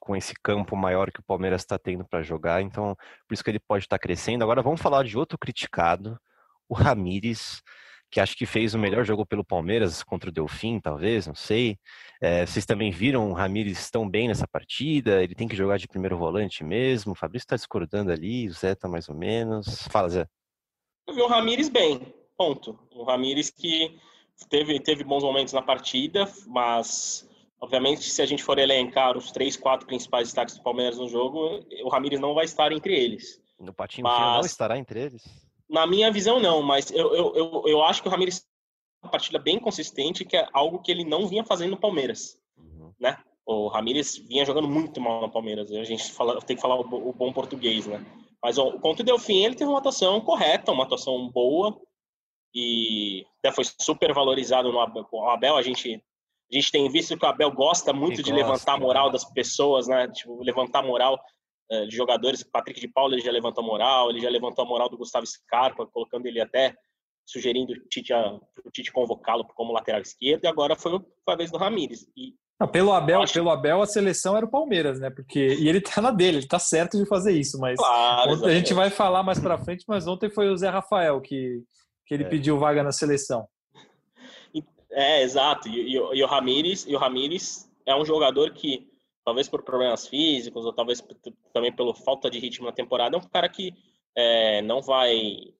com 0.00 0.16
esse 0.16 0.34
campo 0.42 0.74
maior 0.74 1.12
que 1.12 1.20
o 1.20 1.24
Palmeiras 1.24 1.62
está 1.62 1.78
tendo 1.78 2.04
para 2.04 2.22
jogar. 2.22 2.60
Então, 2.62 2.96
por 3.28 3.34
isso 3.34 3.44
que 3.44 3.50
ele 3.50 3.60
pode 3.60 3.84
estar 3.84 3.96
tá 3.96 4.02
crescendo. 4.02 4.42
Agora 4.42 4.62
vamos 4.62 4.80
falar 4.80 5.04
de 5.04 5.16
outro 5.16 5.38
criticado, 5.38 6.18
o 6.68 6.74
Ramires 6.74 7.62
que 8.10 8.20
acho 8.20 8.36
que 8.36 8.46
fez 8.46 8.74
o 8.74 8.78
melhor 8.78 9.04
jogo 9.04 9.26
pelo 9.26 9.44
Palmeiras 9.44 10.02
contra 10.02 10.30
o 10.30 10.32
Delfim, 10.32 10.80
talvez, 10.80 11.26
não 11.26 11.34
sei. 11.34 11.78
É, 12.20 12.46
vocês 12.46 12.64
também 12.64 12.90
viram 12.90 13.30
o 13.30 13.34
Ramires 13.34 13.90
tão 13.90 14.08
bem 14.08 14.28
nessa 14.28 14.46
partida? 14.46 15.22
Ele 15.22 15.34
tem 15.34 15.46
que 15.46 15.56
jogar 15.56 15.78
de 15.78 15.86
primeiro 15.86 16.16
volante 16.16 16.64
mesmo? 16.64 17.12
O 17.12 17.14
Fabrício 17.14 17.44
está 17.44 17.56
discordando 17.56 18.10
ali, 18.10 18.48
o 18.48 18.52
Zé 18.52 18.72
está 18.72 18.88
mais 18.88 19.08
ou 19.08 19.14
menos. 19.14 19.86
Fala, 19.88 20.08
Zé. 20.08 20.26
Eu 21.06 21.14
vi 21.14 21.20
o 21.20 21.28
Ramires 21.28 21.68
bem, 21.68 22.00
ponto. 22.36 22.78
O 22.92 23.04
Ramires 23.04 23.50
que 23.50 23.98
teve, 24.48 24.80
teve 24.80 25.04
bons 25.04 25.22
momentos 25.22 25.52
na 25.52 25.62
partida, 25.62 26.26
mas 26.46 27.28
obviamente 27.60 28.04
se 28.04 28.22
a 28.22 28.26
gente 28.26 28.42
for 28.42 28.58
elencar 28.58 29.16
os 29.16 29.30
três, 29.32 29.56
quatro 29.56 29.86
principais 29.86 30.28
destaques 30.28 30.56
do 30.56 30.62
Palmeiras 30.62 30.98
no 30.98 31.08
jogo, 31.08 31.60
o 31.82 31.88
Ramires 31.88 32.20
não 32.20 32.34
vai 32.34 32.44
estar 32.44 32.72
entre 32.72 32.94
eles. 32.94 33.40
No 33.58 33.72
patinho 33.72 34.04
mas... 34.04 34.34
não 34.34 34.40
estará 34.40 34.78
entre 34.78 35.00
eles? 35.00 35.47
Na 35.68 35.86
minha 35.86 36.10
visão, 36.10 36.40
não, 36.40 36.62
mas 36.62 36.90
eu, 36.90 37.14
eu, 37.14 37.36
eu, 37.36 37.62
eu 37.66 37.82
acho 37.82 38.02
que 38.02 38.08
o 38.08 38.10
Ramires 38.10 38.46
uma 39.02 39.10
partida 39.10 39.38
bem 39.38 39.58
consistente, 39.58 40.24
que 40.24 40.36
é 40.36 40.48
algo 40.52 40.80
que 40.80 40.90
ele 40.90 41.04
não 41.04 41.26
vinha 41.26 41.44
fazendo 41.44 41.70
no 41.70 41.80
Palmeiras, 41.80 42.38
uhum. 42.56 42.92
né? 42.98 43.16
O 43.46 43.68
Ramires 43.68 44.16
vinha 44.16 44.44
jogando 44.44 44.68
muito 44.68 45.00
mal 45.00 45.22
no 45.22 45.30
Palmeiras, 45.30 45.70
a 45.72 45.84
gente 45.84 46.12
fala, 46.12 46.40
tem 46.40 46.56
que 46.56 46.62
falar 46.62 46.76
o, 46.76 47.08
o 47.08 47.12
bom 47.12 47.32
português, 47.32 47.86
né? 47.86 48.04
Mas 48.42 48.58
ó, 48.58 48.72
contra 48.78 49.02
o 49.02 49.06
Delfim, 49.06 49.44
ele 49.44 49.54
teve 49.54 49.70
uma 49.70 49.78
atuação 49.78 50.20
correta, 50.20 50.72
uma 50.72 50.84
atuação 50.84 51.28
boa, 51.28 51.80
e 52.54 53.24
até 53.38 53.52
foi 53.52 53.64
super 53.80 54.12
valorizado 54.12 54.70
no 54.70 54.80
Abel. 54.80 55.06
O 55.10 55.28
Abel, 55.28 55.56
a 55.56 55.62
gente, 55.62 55.94
a 55.94 56.54
gente 56.54 56.70
tem 56.70 56.88
visto 56.90 57.16
que 57.16 57.24
o 57.24 57.28
Abel 57.28 57.50
gosta 57.52 57.92
muito 57.92 58.22
de 58.22 58.30
gosta, 58.30 58.46
levantar 58.46 58.72
a 58.74 58.78
moral 58.78 59.10
das 59.10 59.24
pessoas, 59.24 59.88
né? 59.88 60.08
Tipo, 60.08 60.42
levantar 60.42 60.80
a 60.80 60.86
moral 60.86 61.18
de 61.88 61.96
jogadores. 61.96 62.42
Patrick 62.42 62.80
de 62.80 62.88
Paula 62.88 63.14
ele 63.14 63.22
já 63.22 63.30
levantou 63.30 63.62
a 63.62 63.66
moral, 63.66 64.10
ele 64.10 64.20
já 64.20 64.28
levantou 64.28 64.64
a 64.64 64.68
moral 64.68 64.88
do 64.88 64.96
Gustavo 64.96 65.26
Scarpa, 65.26 65.86
colocando 65.86 66.26
ele 66.26 66.40
até 66.40 66.74
sugerindo 67.26 67.72
o 67.72 67.88
Tite, 67.88 68.12
Tite 68.72 68.90
convocá-lo 68.90 69.44
como 69.54 69.72
lateral 69.72 70.00
esquerdo, 70.00 70.44
e 70.44 70.46
agora 70.46 70.74
foi, 70.74 70.98
foi 71.24 71.34
a 71.34 71.36
vez 71.36 71.50
do 71.50 71.58
Ramires. 71.58 72.08
E 72.16 72.34
não, 72.58 72.66
pelo 72.66 72.92
Abel, 72.92 73.22
acho... 73.22 73.34
pelo 73.34 73.50
Abel 73.50 73.80
a 73.80 73.86
seleção 73.86 74.36
era 74.36 74.44
o 74.44 74.50
Palmeiras, 74.50 74.98
né? 74.98 75.10
Porque 75.10 75.38
e 75.38 75.68
ele 75.68 75.80
tá 75.80 76.00
na 76.00 76.10
dele, 76.10 76.38
ele 76.38 76.48
tá 76.48 76.58
certo 76.58 76.98
de 76.98 77.06
fazer 77.06 77.32
isso, 77.32 77.58
mas 77.60 77.76
claro, 77.76 78.44
a 78.44 78.50
gente 78.50 78.74
vai 78.74 78.90
falar 78.90 79.22
mais 79.22 79.38
para 79.38 79.58
frente, 79.58 79.84
mas 79.86 80.08
ontem 80.08 80.28
foi 80.28 80.48
o 80.48 80.56
Zé 80.56 80.68
Rafael 80.68 81.20
que 81.20 81.62
que 82.06 82.14
ele 82.14 82.24
é. 82.24 82.28
pediu 82.28 82.58
vaga 82.58 82.82
na 82.82 82.90
seleção. 82.90 83.46
É, 84.90 85.22
exato. 85.22 85.68
E, 85.68 85.94
e, 85.94 85.96
e 85.96 86.24
o 86.24 86.26
Ramires, 86.26 86.86
e 86.88 86.96
o 86.96 86.98
Ramires 86.98 87.70
é 87.84 87.94
um 87.94 88.04
jogador 88.04 88.52
que 88.52 88.88
talvez 89.28 89.46
por 89.46 89.62
problemas 89.62 90.08
físicos 90.08 90.64
ou 90.64 90.72
talvez 90.72 91.04
também 91.52 91.70
pela 91.70 91.94
falta 91.94 92.30
de 92.30 92.38
ritmo 92.38 92.64
na 92.64 92.72
temporada, 92.72 93.14
é 93.14 93.18
um 93.18 93.28
cara 93.28 93.46
que 93.46 93.74
é, 94.16 94.62
não 94.62 94.80
vai, 94.80 95.52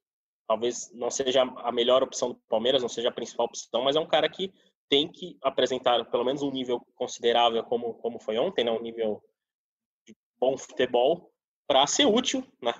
talvez 0.49 0.91
não 0.95 1.11
seja 1.11 1.43
a 1.43 1.71
melhor 1.71 2.03
opção 2.03 2.31
do 2.31 2.41
Palmeiras, 2.49 2.81
não 2.81 2.89
seja 2.89 3.11
a 3.11 3.13
principal 3.13 3.45
opção, 3.45 3.85
mas 3.85 3.95
é 3.95 4.01
um 4.01 4.09
cara 4.09 4.27
que 4.27 4.51
tem 4.89 5.07
que 5.07 5.37
apresentar 5.43 6.03
pelo 6.07 6.25
menos 6.25 6.41
um 6.41 6.51
nível 6.51 6.81
considerável 6.95 7.63
como, 7.63 7.93
como 7.93 8.19
foi 8.19 8.39
ontem, 8.39 8.65
né? 8.65 8.71
um 8.71 8.81
nível 8.81 9.23
de 10.07 10.17
bom 10.41 10.57
futebol 10.57 11.31
para 11.69 11.87
ser 11.87 12.07
útil 12.07 12.43
né? 12.63 12.73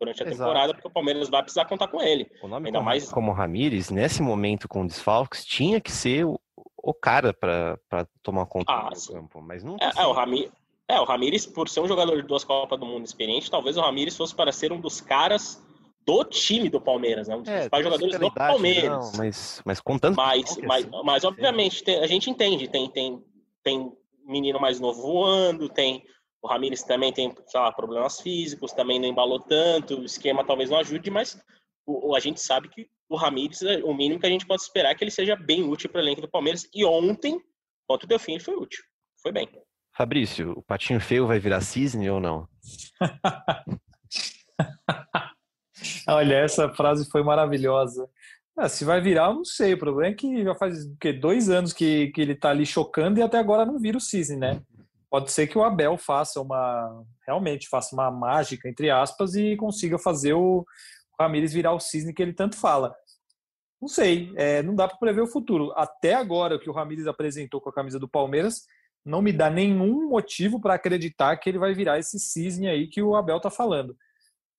durante 0.00 0.24
a 0.24 0.26
Exato. 0.26 0.38
temporada, 0.38 0.74
porque 0.74 0.88
o 0.88 0.92
Palmeiras 0.92 1.28
vai 1.28 1.40
precisar 1.40 1.66
contar 1.66 1.86
com 1.86 2.02
ele. 2.02 2.28
O 2.42 2.48
nome 2.48 2.66
Ainda 2.66 2.78
como, 2.80 2.84
mais 2.84 3.12
como 3.12 3.30
Ramires, 3.30 3.90
nesse 3.90 4.20
momento 4.20 4.66
com 4.66 4.84
desfalques, 4.84 5.44
tinha 5.44 5.80
que 5.80 5.92
ser 5.92 6.26
o, 6.26 6.36
o 6.82 6.92
cara 6.92 7.32
para 7.32 7.78
tomar 8.22 8.46
conta 8.46 8.72
ah, 8.72 8.90
do 8.90 9.12
campo, 9.12 9.40
mas 9.40 9.62
não. 9.62 9.76
É, 9.80 10.02
é, 10.02 10.06
o 10.06 10.12
Ramires, 10.12 10.50
é, 10.88 11.00
o 11.00 11.04
Ramires, 11.04 11.46
por 11.46 11.68
ser 11.68 11.80
um 11.80 11.86
jogador 11.86 12.16
de 12.16 12.26
duas 12.26 12.42
Copas 12.42 12.78
do 12.78 12.84
Mundo 12.84 13.06
experiente, 13.06 13.50
talvez 13.50 13.76
o 13.76 13.80
Ramires 13.80 14.16
fosse 14.16 14.34
para 14.34 14.50
ser 14.50 14.72
um 14.72 14.80
dos 14.80 15.00
caras 15.00 15.62
do 16.04 16.24
time 16.24 16.68
do 16.68 16.80
Palmeiras, 16.80 17.28
né? 17.28 17.36
Um 17.36 17.42
dos 17.42 17.48
é, 17.48 17.54
principais 17.54 17.84
jogadores 17.84 18.18
do 18.18 18.34
Palmeiras. 18.34 18.90
Não, 18.90 19.12
mas, 19.16 19.62
mas 19.64 19.80
contando. 19.80 20.16
Mas, 20.16 20.56
mas, 20.58 20.84
assim, 20.84 21.02
mas 21.04 21.24
obviamente, 21.24 21.84
tem, 21.84 22.00
a 22.00 22.06
gente 22.08 22.28
entende, 22.28 22.66
tem, 22.66 22.90
tem, 22.90 23.24
tem 23.62 23.92
menino 24.26 24.60
mais 24.60 24.80
novo 24.80 25.00
voando, 25.00 25.68
tem. 25.68 26.04
O 26.42 26.48
Ramires 26.48 26.82
também 26.82 27.12
tem, 27.12 27.32
sei 27.46 27.60
lá, 27.60 27.70
problemas 27.70 28.20
físicos, 28.20 28.72
também 28.72 28.98
não 28.98 29.06
embalou 29.06 29.38
tanto, 29.38 30.00
o 30.00 30.04
esquema 30.04 30.44
talvez 30.44 30.70
não 30.70 30.78
ajude, 30.78 31.08
mas 31.08 31.40
o, 31.86 32.14
a 32.14 32.20
gente 32.20 32.40
sabe 32.40 32.68
que 32.68 32.88
o 33.08 33.16
Ramires, 33.16 33.62
é, 33.62 33.82
o 33.84 33.94
mínimo 33.94 34.20
que 34.20 34.26
a 34.26 34.30
gente 34.30 34.46
pode 34.46 34.62
esperar 34.62 34.90
é 34.90 34.94
que 34.94 35.04
ele 35.04 35.10
seja 35.10 35.36
bem 35.36 35.62
útil 35.62 35.90
para 35.90 35.98
o 35.98 36.02
elenco 36.02 36.20
do 36.20 36.28
Palmeiras. 36.28 36.68
E 36.74 36.84
ontem, 36.84 37.40
contra 37.86 38.06
o 38.06 38.08
Delfim, 38.08 38.32
ele 38.32 38.40
foi 38.40 38.54
útil. 38.54 38.82
Foi 39.20 39.32
bem. 39.32 39.48
Fabrício, 39.96 40.52
o 40.52 40.62
patinho 40.62 41.00
feio 41.00 41.26
vai 41.26 41.38
virar 41.38 41.60
cisne 41.60 42.08
ou 42.08 42.18
não? 42.18 42.48
Olha, 46.08 46.36
essa 46.36 46.68
frase 46.70 47.08
foi 47.10 47.22
maravilhosa. 47.22 48.08
Ah, 48.56 48.68
se 48.68 48.84
vai 48.84 49.00
virar, 49.00 49.28
eu 49.28 49.34
não 49.34 49.44
sei. 49.44 49.74
O 49.74 49.78
problema 49.78 50.12
é 50.12 50.16
que 50.16 50.42
já 50.42 50.54
faz 50.54 50.86
que, 51.00 51.12
dois 51.12 51.50
anos 51.50 51.72
que, 51.72 52.08
que 52.08 52.20
ele 52.20 52.32
está 52.32 52.50
ali 52.50 52.66
chocando 52.66 53.18
e 53.18 53.22
até 53.22 53.38
agora 53.38 53.64
não 53.64 53.78
vira 53.78 53.96
o 53.96 54.00
cisne, 54.00 54.36
né? 54.36 54.60
Pode 55.10 55.30
ser 55.30 55.46
que 55.46 55.58
o 55.58 55.62
Abel 55.62 55.98
faça 55.98 56.40
uma. 56.40 57.04
Realmente 57.26 57.68
faça 57.68 57.94
uma 57.94 58.10
mágica, 58.10 58.68
entre 58.68 58.90
aspas, 58.90 59.34
e 59.34 59.56
consiga 59.56 59.98
fazer 59.98 60.32
o 60.32 60.64
Ramires 61.22 61.52
virar 61.52 61.72
o 61.72 61.80
cisne 61.80 62.12
que 62.12 62.22
ele 62.22 62.32
tanto 62.32 62.56
fala. 62.56 62.94
Não 63.80 63.88
sei, 63.88 64.32
é, 64.36 64.62
não 64.62 64.74
dá 64.74 64.86
para 64.86 64.98
prever 64.98 65.22
o 65.22 65.26
futuro. 65.26 65.72
Até 65.74 66.14
agora, 66.14 66.56
o 66.56 66.60
que 66.60 66.70
o 66.70 66.72
Ramires 66.72 67.06
apresentou 67.06 67.60
com 67.60 67.70
a 67.70 67.72
camisa 67.72 67.98
do 67.98 68.08
Palmeiras 68.08 68.62
não 69.04 69.20
me 69.20 69.32
dá 69.32 69.50
nenhum 69.50 70.08
motivo 70.08 70.60
para 70.60 70.74
acreditar 70.74 71.36
que 71.36 71.50
ele 71.50 71.58
vai 71.58 71.74
virar 71.74 71.98
esse 71.98 72.20
cisne 72.20 72.68
aí 72.68 72.86
que 72.86 73.02
o 73.02 73.16
Abel 73.16 73.38
está 73.38 73.50
falando 73.50 73.96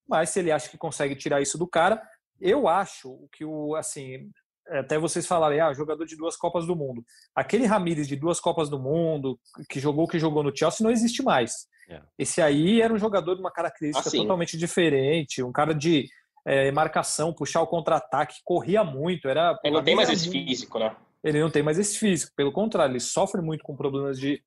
mas 0.08 0.30
se 0.30 0.40
ele 0.40 0.52
acha 0.52 0.70
que 0.70 0.78
consegue 0.78 1.16
tirar 1.16 1.42
isso 1.42 1.58
do 1.58 1.68
cara, 1.68 2.02
eu 2.40 2.68
acho 2.68 3.28
que 3.32 3.46
o 3.46 3.76
assim 3.76 4.30
até 4.68 4.98
vocês 4.98 5.28
falarem, 5.28 5.60
ah, 5.60 5.74
jogador 5.74 6.06
de 6.06 6.16
duas 6.16 6.38
Copas 6.38 6.66
do 6.66 6.74
Mundo. 6.74 7.04
Aquele 7.36 7.66
Ramires 7.66 8.08
de 8.08 8.16
duas 8.16 8.40
Copas 8.40 8.70
do 8.70 8.80
Mundo, 8.80 9.38
que 9.70 9.78
jogou 9.78 10.08
que 10.08 10.18
jogou 10.18 10.42
no 10.42 10.56
Chelsea, 10.56 10.84
não 10.84 10.92
existe 10.92 11.22
mais. 11.22 11.68
É. 11.90 12.02
Esse 12.18 12.42
aí 12.42 12.82
era 12.82 12.94
um 12.94 12.98
jogador 12.98 13.36
de 13.36 13.42
uma 13.42 13.52
característica 13.52 14.08
assim. 14.08 14.20
totalmente 14.20 14.58
diferente, 14.58 15.44
um 15.44 15.52
cara 15.52 15.74
de 15.74 16.08
é, 16.46 16.72
marcação, 16.72 17.34
puxar 17.34 17.62
o 17.62 17.68
contra-ataque, 17.68 18.42
corria 18.44 18.84
muito. 18.84 19.28
Era, 19.28 19.58
ele 19.64 19.76
não 19.76 19.84
tem 19.84 19.96
mais 19.96 20.10
esse 20.10 20.30
físico, 20.30 20.80
né? 20.80 20.96
Ele 21.24 21.40
não 21.40 21.50
tem 21.50 21.64
mais 21.64 21.80
esse 21.80 21.98
físico, 21.98 22.34
pelo 22.36 22.52
contrário, 22.52 22.92
ele 22.92 23.00
sofre 23.00 23.42
muito 23.42 23.64
com 23.64 23.76
problemas 23.76 24.20
de, 24.20 24.44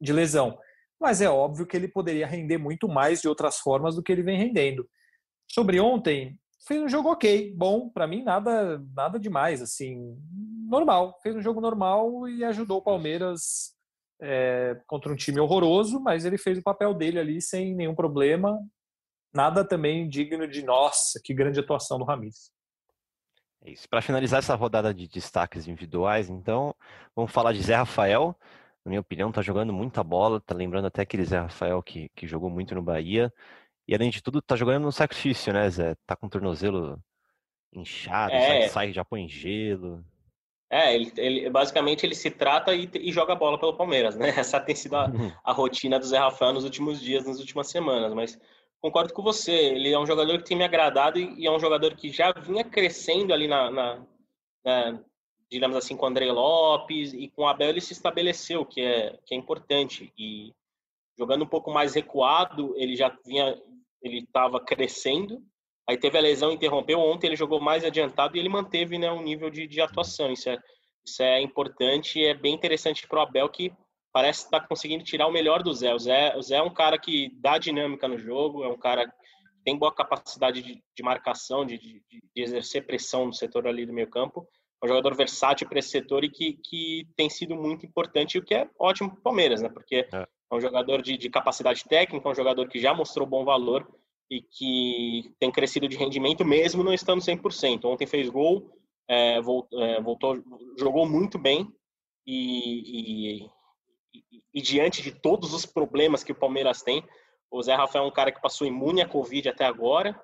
de 0.00 0.12
lesão. 0.12 0.58
Mas 1.00 1.20
é 1.20 1.30
óbvio 1.30 1.66
que 1.66 1.76
ele 1.76 1.88
poderia 1.88 2.26
render 2.26 2.58
muito 2.58 2.88
mais 2.88 3.22
de 3.22 3.28
outras 3.28 3.58
formas 3.58 3.94
do 3.94 4.02
que 4.02 4.12
ele 4.12 4.22
vem 4.22 4.36
rendendo. 4.36 4.86
Sobre 5.50 5.80
ontem, 5.80 6.38
fez 6.66 6.82
um 6.82 6.88
jogo 6.88 7.10
ok, 7.10 7.54
bom, 7.56 7.88
para 7.88 8.06
mim 8.06 8.22
nada 8.22 8.82
nada 8.94 9.18
demais, 9.18 9.62
assim, 9.62 10.16
normal. 10.68 11.18
Fez 11.22 11.34
um 11.34 11.40
jogo 11.40 11.60
normal 11.60 12.28
e 12.28 12.44
ajudou 12.44 12.78
o 12.78 12.82
Palmeiras 12.82 13.74
é, 14.20 14.78
contra 14.86 15.12
um 15.12 15.16
time 15.16 15.40
horroroso, 15.40 16.00
mas 16.00 16.24
ele 16.24 16.36
fez 16.36 16.58
o 16.58 16.62
papel 16.62 16.92
dele 16.92 17.18
ali 17.18 17.40
sem 17.40 17.74
nenhum 17.74 17.94
problema. 17.94 18.58
Nada 19.32 19.64
também 19.64 20.08
digno 20.08 20.46
de 20.46 20.62
nossa, 20.62 21.20
que 21.22 21.34
grande 21.34 21.60
atuação 21.60 21.98
do 21.98 22.04
Ramires. 22.04 22.50
É 23.62 23.70
isso. 23.70 23.88
Para 23.88 24.02
finalizar 24.02 24.38
essa 24.38 24.54
rodada 24.54 24.94
de 24.94 25.08
destaques 25.08 25.66
individuais, 25.66 26.28
então, 26.30 26.74
vamos 27.14 27.32
falar 27.32 27.52
de 27.52 27.62
Zé 27.62 27.74
Rafael. 27.74 28.34
Na 28.84 28.90
minha 28.90 29.00
opinião, 29.00 29.32
tá 29.32 29.42
jogando 29.42 29.72
muita 29.72 30.02
bola, 30.02 30.40
tá 30.40 30.54
lembrando 30.54 30.86
até 30.86 31.02
aquele 31.02 31.24
Zé 31.24 31.38
Rafael 31.38 31.82
que, 31.82 32.08
que 32.14 32.26
jogou 32.26 32.48
muito 32.48 32.74
no 32.74 32.82
Bahia. 32.82 33.32
E 33.86 33.94
além 33.94 34.10
de 34.10 34.22
tudo, 34.22 34.40
tá 34.40 34.54
jogando 34.54 34.84
no 34.84 34.92
sacrifício, 34.92 35.52
né, 35.52 35.68
Zé? 35.70 35.94
Tá 36.06 36.14
com 36.14 36.26
o 36.26 36.30
tornozelo 36.30 37.02
inchado, 37.72 38.32
é. 38.32 38.40
sai, 38.40 38.68
sai, 38.68 38.92
já 38.92 39.04
põe 39.04 39.28
gelo. 39.28 40.04
É, 40.70 40.94
ele, 40.94 41.12
ele, 41.16 41.50
basicamente 41.50 42.04
ele 42.04 42.14
se 42.14 42.30
trata 42.30 42.74
e, 42.74 42.90
e, 42.94 43.10
joga 43.10 43.34
bola 43.34 43.58
pelo 43.58 43.76
Palmeiras, 43.76 44.16
né? 44.16 44.28
Essa 44.36 44.60
tem 44.60 44.74
sido 44.74 44.96
a, 44.96 45.06
a, 45.42 45.52
rotina 45.52 45.98
do 45.98 46.06
Zé 46.06 46.18
Rafael 46.18 46.52
nos 46.52 46.64
últimos 46.64 47.00
dias, 47.00 47.24
nas 47.24 47.40
últimas 47.40 47.70
semanas. 47.70 48.12
Mas 48.12 48.38
concordo 48.80 49.12
com 49.12 49.22
você, 49.22 49.52
ele 49.52 49.92
é 49.92 49.98
um 49.98 50.06
jogador 50.06 50.38
que 50.38 50.44
tem 50.44 50.56
me 50.56 50.64
agradado 50.64 51.18
e, 51.18 51.46
é 51.46 51.50
um 51.50 51.58
jogador 51.58 51.94
que 51.94 52.10
já 52.10 52.32
vinha 52.32 52.64
crescendo 52.64 53.32
ali 53.32 53.48
na, 53.48 53.70
na, 53.70 54.06
na, 54.64 55.02
digamos 55.50 55.76
assim, 55.76 55.96
com 55.96 56.06
o 56.06 56.08
André 56.08 56.30
Lopes 56.30 57.12
e 57.12 57.28
com 57.28 57.42
o 57.42 57.48
Abel 57.48 57.70
ele 57.70 57.80
se 57.80 57.92
estabeleceu, 57.92 58.64
que 58.64 58.80
é, 58.80 59.18
que 59.26 59.34
é 59.34 59.38
importante. 59.38 60.12
E 60.16 60.52
jogando 61.18 61.42
um 61.42 61.48
pouco 61.48 61.70
mais 61.70 61.94
recuado, 61.94 62.74
ele 62.76 62.94
já 62.94 63.08
vinha 63.24 63.60
ele 64.02 64.18
estava 64.18 64.60
crescendo, 64.60 65.42
aí 65.88 65.98
teve 65.98 66.16
a 66.16 66.20
lesão, 66.20 66.52
interrompeu. 66.52 67.00
Ontem 67.00 67.26
ele 67.26 67.36
jogou 67.36 67.60
mais 67.60 67.84
adiantado 67.84 68.36
e 68.36 68.40
ele 68.40 68.48
manteve 68.48 68.98
né, 68.98 69.10
um 69.10 69.22
nível 69.22 69.50
de, 69.50 69.66
de 69.66 69.80
atuação. 69.80 70.32
Isso 70.32 70.48
é, 70.48 70.58
isso 71.04 71.22
é 71.22 71.40
importante 71.40 72.18
e 72.18 72.24
é 72.24 72.34
bem 72.34 72.54
interessante 72.54 73.06
para 73.06 73.18
o 73.18 73.22
Abel 73.22 73.48
que 73.48 73.72
parece 74.12 74.44
estar 74.44 74.60
tá 74.60 74.66
conseguindo 74.66 75.04
tirar 75.04 75.26
o 75.26 75.32
melhor 75.32 75.62
do 75.62 75.72
Zé. 75.72 75.94
O, 75.94 75.98
Zé. 75.98 76.36
o 76.36 76.42
Zé 76.42 76.56
é 76.56 76.62
um 76.62 76.72
cara 76.72 76.98
que 76.98 77.30
dá 77.40 77.58
dinâmica 77.58 78.08
no 78.08 78.18
jogo, 78.18 78.64
é 78.64 78.68
um 78.68 78.78
cara 78.78 79.06
que 79.06 79.14
tem 79.64 79.76
boa 79.76 79.94
capacidade 79.94 80.62
de, 80.62 80.82
de 80.96 81.02
marcação, 81.02 81.64
de, 81.64 81.78
de, 81.78 82.02
de, 82.08 82.42
exercer 82.42 82.86
pressão 82.86 83.26
no 83.26 83.34
setor 83.34 83.66
ali 83.66 83.84
do 83.84 83.92
meio 83.92 84.08
campo. 84.08 84.48
É 84.82 84.86
um 84.86 84.88
jogador 84.88 85.14
versátil 85.16 85.68
para 85.68 85.78
esse 85.78 85.90
setor 85.90 86.24
e 86.24 86.30
que, 86.30 86.58
que 86.64 87.06
tem 87.16 87.28
sido 87.28 87.56
muito 87.56 87.84
importante, 87.84 88.38
o 88.38 88.44
que 88.44 88.54
é 88.54 88.68
ótimo 88.78 89.10
para 89.10 89.18
o 89.18 89.22
Palmeiras, 89.22 89.60
né? 89.60 89.68
Porque 89.68 90.06
é. 90.12 90.26
É 90.50 90.54
um 90.54 90.60
jogador 90.60 91.02
de, 91.02 91.16
de 91.18 91.28
capacidade 91.28 91.84
técnica, 91.84 92.26
é 92.26 92.32
um 92.32 92.34
jogador 92.34 92.68
que 92.68 92.78
já 92.78 92.94
mostrou 92.94 93.26
bom 93.26 93.44
valor 93.44 93.86
e 94.30 94.40
que 94.40 95.34
tem 95.38 95.50
crescido 95.50 95.86
de 95.88 95.96
rendimento 95.96 96.44
mesmo 96.44 96.82
não 96.82 96.92
estando 96.92 97.20
100%. 97.20 97.84
Ontem 97.84 98.06
fez 98.06 98.28
gol, 98.28 98.70
é, 99.08 99.40
voltou, 99.40 99.82
é, 99.82 100.00
voltou, 100.00 100.42
jogou 100.78 101.06
muito 101.06 101.38
bem 101.38 101.70
e, 102.26 103.42
e, 103.42 103.50
e, 104.52 104.60
diante 104.60 105.02
de 105.02 105.12
todos 105.12 105.52
os 105.52 105.66
problemas 105.66 106.24
que 106.24 106.32
o 106.32 106.34
Palmeiras 106.34 106.82
tem, 106.82 107.04
o 107.50 107.62
Zé 107.62 107.74
Rafael 107.74 108.04
é 108.04 108.08
um 108.08 108.12
cara 108.12 108.32
que 108.32 108.40
passou 108.40 108.66
imune 108.66 109.00
à 109.00 109.08
Covid 109.08 109.48
até 109.48 109.64
agora, 109.64 110.20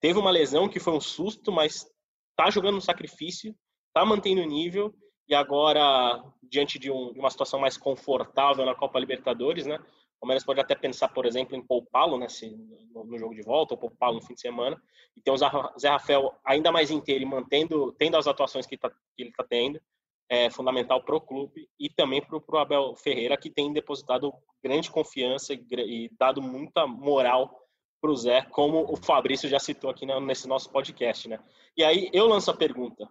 teve 0.00 0.18
uma 0.18 0.30
lesão 0.30 0.68
que 0.68 0.80
foi 0.80 0.92
um 0.92 1.00
susto, 1.00 1.50
mas 1.50 1.90
está 2.30 2.50
jogando 2.50 2.74
no 2.74 2.80
sacrifício, 2.80 3.54
está 3.88 4.04
mantendo 4.04 4.42
o 4.42 4.46
nível 4.46 4.94
e 5.28 5.34
agora, 5.34 6.22
diante 6.42 6.78
de, 6.78 6.90
um, 6.90 7.12
de, 7.12 7.18
uma 7.18 7.30
situação 7.30 7.58
mais 7.58 7.76
confortável 7.76 8.64
na 8.64 8.74
Copa 8.74 9.00
Libertadores, 9.00 9.66
né? 9.66 9.76
O 10.16 10.20
Palmeiras 10.20 10.44
pode 10.44 10.60
até 10.60 10.74
pensar, 10.74 11.08
por 11.08 11.26
exemplo, 11.26 11.56
em 11.56 11.62
poupá-lo 11.62 12.16
né, 12.16 12.26
no, 12.94 13.04
no, 13.04 13.18
jogo 13.18 13.34
de 13.34 13.42
volta, 13.42 13.74
ou 13.74 13.78
poupá-lo 13.78 14.16
no 14.16 14.22
fim 14.22 14.34
de 14.34 14.40
semana. 14.40 14.80
E 15.14 15.20
tem 15.20 15.32
o 15.32 15.36
Zé 15.36 15.88
Rafael 15.88 16.34
ainda 16.44 16.72
mais 16.72 16.90
inteiro 16.90 17.22
e 17.22 17.26
mantendo, 17.26 17.92
tendo 17.98 18.16
as 18.16 18.26
atuações 18.26 18.66
que, 18.66 18.78
tá, 18.78 18.88
que 18.88 19.22
ele 19.22 19.30
está 19.30 19.44
tendo, 19.44 19.80
é 20.28 20.50
fundamental 20.50 21.02
para 21.02 21.16
o 21.16 21.20
clube 21.20 21.68
e 21.78 21.88
também 21.88 22.20
para 22.20 22.36
o 22.36 22.58
Abel 22.58 22.94
Ferreira, 22.96 23.36
que 23.36 23.50
tem 23.50 23.72
depositado 23.72 24.32
grande 24.62 24.90
confiança 24.90 25.54
e, 25.54 25.64
e 25.70 26.10
dado 26.18 26.42
muita 26.42 26.86
moral 26.86 27.56
para 28.00 28.10
o 28.10 28.16
Zé, 28.16 28.42
como 28.42 28.92
o 28.92 28.96
Fabrício 28.96 29.48
já 29.48 29.58
citou 29.58 29.90
aqui 29.90 30.06
nesse 30.06 30.46
nosso 30.46 30.70
podcast. 30.70 31.28
Né? 31.28 31.38
E 31.76 31.84
aí 31.84 32.10
eu 32.12 32.26
lanço 32.26 32.50
a 32.50 32.56
pergunta: 32.56 33.08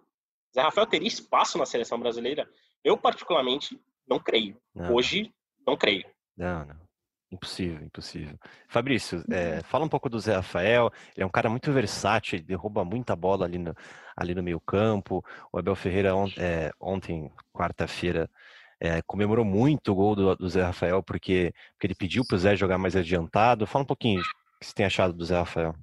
Zé 0.54 0.60
Rafael 0.60 0.86
teria 0.86 1.08
espaço 1.08 1.58
na 1.58 1.66
seleção 1.66 1.98
brasileira? 1.98 2.48
Eu, 2.84 2.96
particularmente, 2.96 3.80
não 4.06 4.18
creio. 4.20 4.56
Não. 4.74 4.94
Hoje, 4.94 5.32
não 5.66 5.76
creio. 5.76 6.06
Não, 6.36 6.64
não. 6.64 6.85
Impossível, 7.30 7.84
impossível. 7.84 8.38
Fabrício, 8.68 9.24
é, 9.30 9.60
fala 9.64 9.84
um 9.84 9.88
pouco 9.88 10.08
do 10.08 10.18
Zé 10.18 10.36
Rafael. 10.36 10.92
Ele 11.16 11.24
é 11.24 11.26
um 11.26 11.30
cara 11.30 11.50
muito 11.50 11.72
versátil, 11.72 12.36
ele 12.36 12.44
derruba 12.44 12.84
muita 12.84 13.16
bola 13.16 13.44
ali 13.44 13.58
no, 13.58 13.74
ali 14.16 14.34
no 14.34 14.42
meio 14.42 14.60
campo. 14.60 15.24
O 15.52 15.58
Abel 15.58 15.74
Ferreira 15.74 16.14
on, 16.14 16.28
é, 16.36 16.70
ontem, 16.80 17.30
quarta-feira, 17.52 18.30
é, 18.80 19.02
comemorou 19.02 19.44
muito 19.44 19.90
o 19.90 19.94
gol 19.94 20.14
do, 20.14 20.36
do, 20.36 20.48
Zé 20.48 20.62
Rafael 20.62 21.02
porque, 21.02 21.52
porque 21.72 21.86
ele 21.88 21.94
pediu 21.94 22.24
para 22.24 22.36
o 22.36 22.38
Zé 22.38 22.54
jogar 22.54 22.78
mais 22.78 22.94
adiantado. 22.94 23.66
Fala 23.66 23.82
um 23.82 23.86
pouquinho 23.86 24.20
o 24.20 24.24
que 24.60 24.66
você 24.66 24.72
tem 24.72 24.86
achado 24.86 25.12
do 25.12 25.24
Zé 25.24 25.36
Rafael. 25.36 25.74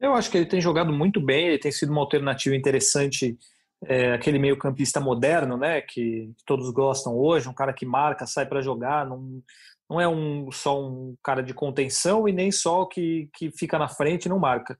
Eu 0.00 0.14
acho 0.14 0.30
que 0.30 0.36
ele 0.36 0.46
tem 0.46 0.60
jogado 0.60 0.92
muito 0.92 1.20
bem, 1.20 1.48
ele 1.48 1.58
tem 1.58 1.72
sido 1.72 1.90
uma 1.90 2.00
alternativa 2.00 2.54
interessante 2.54 3.36
é, 3.84 4.12
aquele 4.12 4.38
meio 4.38 4.56
campista 4.56 5.00
moderno, 5.00 5.56
né, 5.56 5.80
que, 5.80 6.32
todos 6.44 6.70
gostam 6.70 7.16
hoje, 7.16 7.48
um 7.48 7.54
cara 7.54 7.72
que 7.72 7.86
marca, 7.86 8.26
sai 8.26 8.46
para 8.46 8.60
jogar, 8.60 9.06
não, 9.06 9.42
não 9.88 10.00
é 10.00 10.08
um, 10.08 10.50
só 10.50 10.80
um 10.82 11.14
cara 11.22 11.42
de 11.42 11.54
contenção 11.54 12.28
e 12.28 12.32
nem 12.32 12.50
só 12.50 12.84
que, 12.84 13.28
que 13.34 13.50
fica 13.50 13.78
na 13.78 13.88
frente 13.88 14.26
e 14.26 14.28
não 14.28 14.38
marca. 14.38 14.78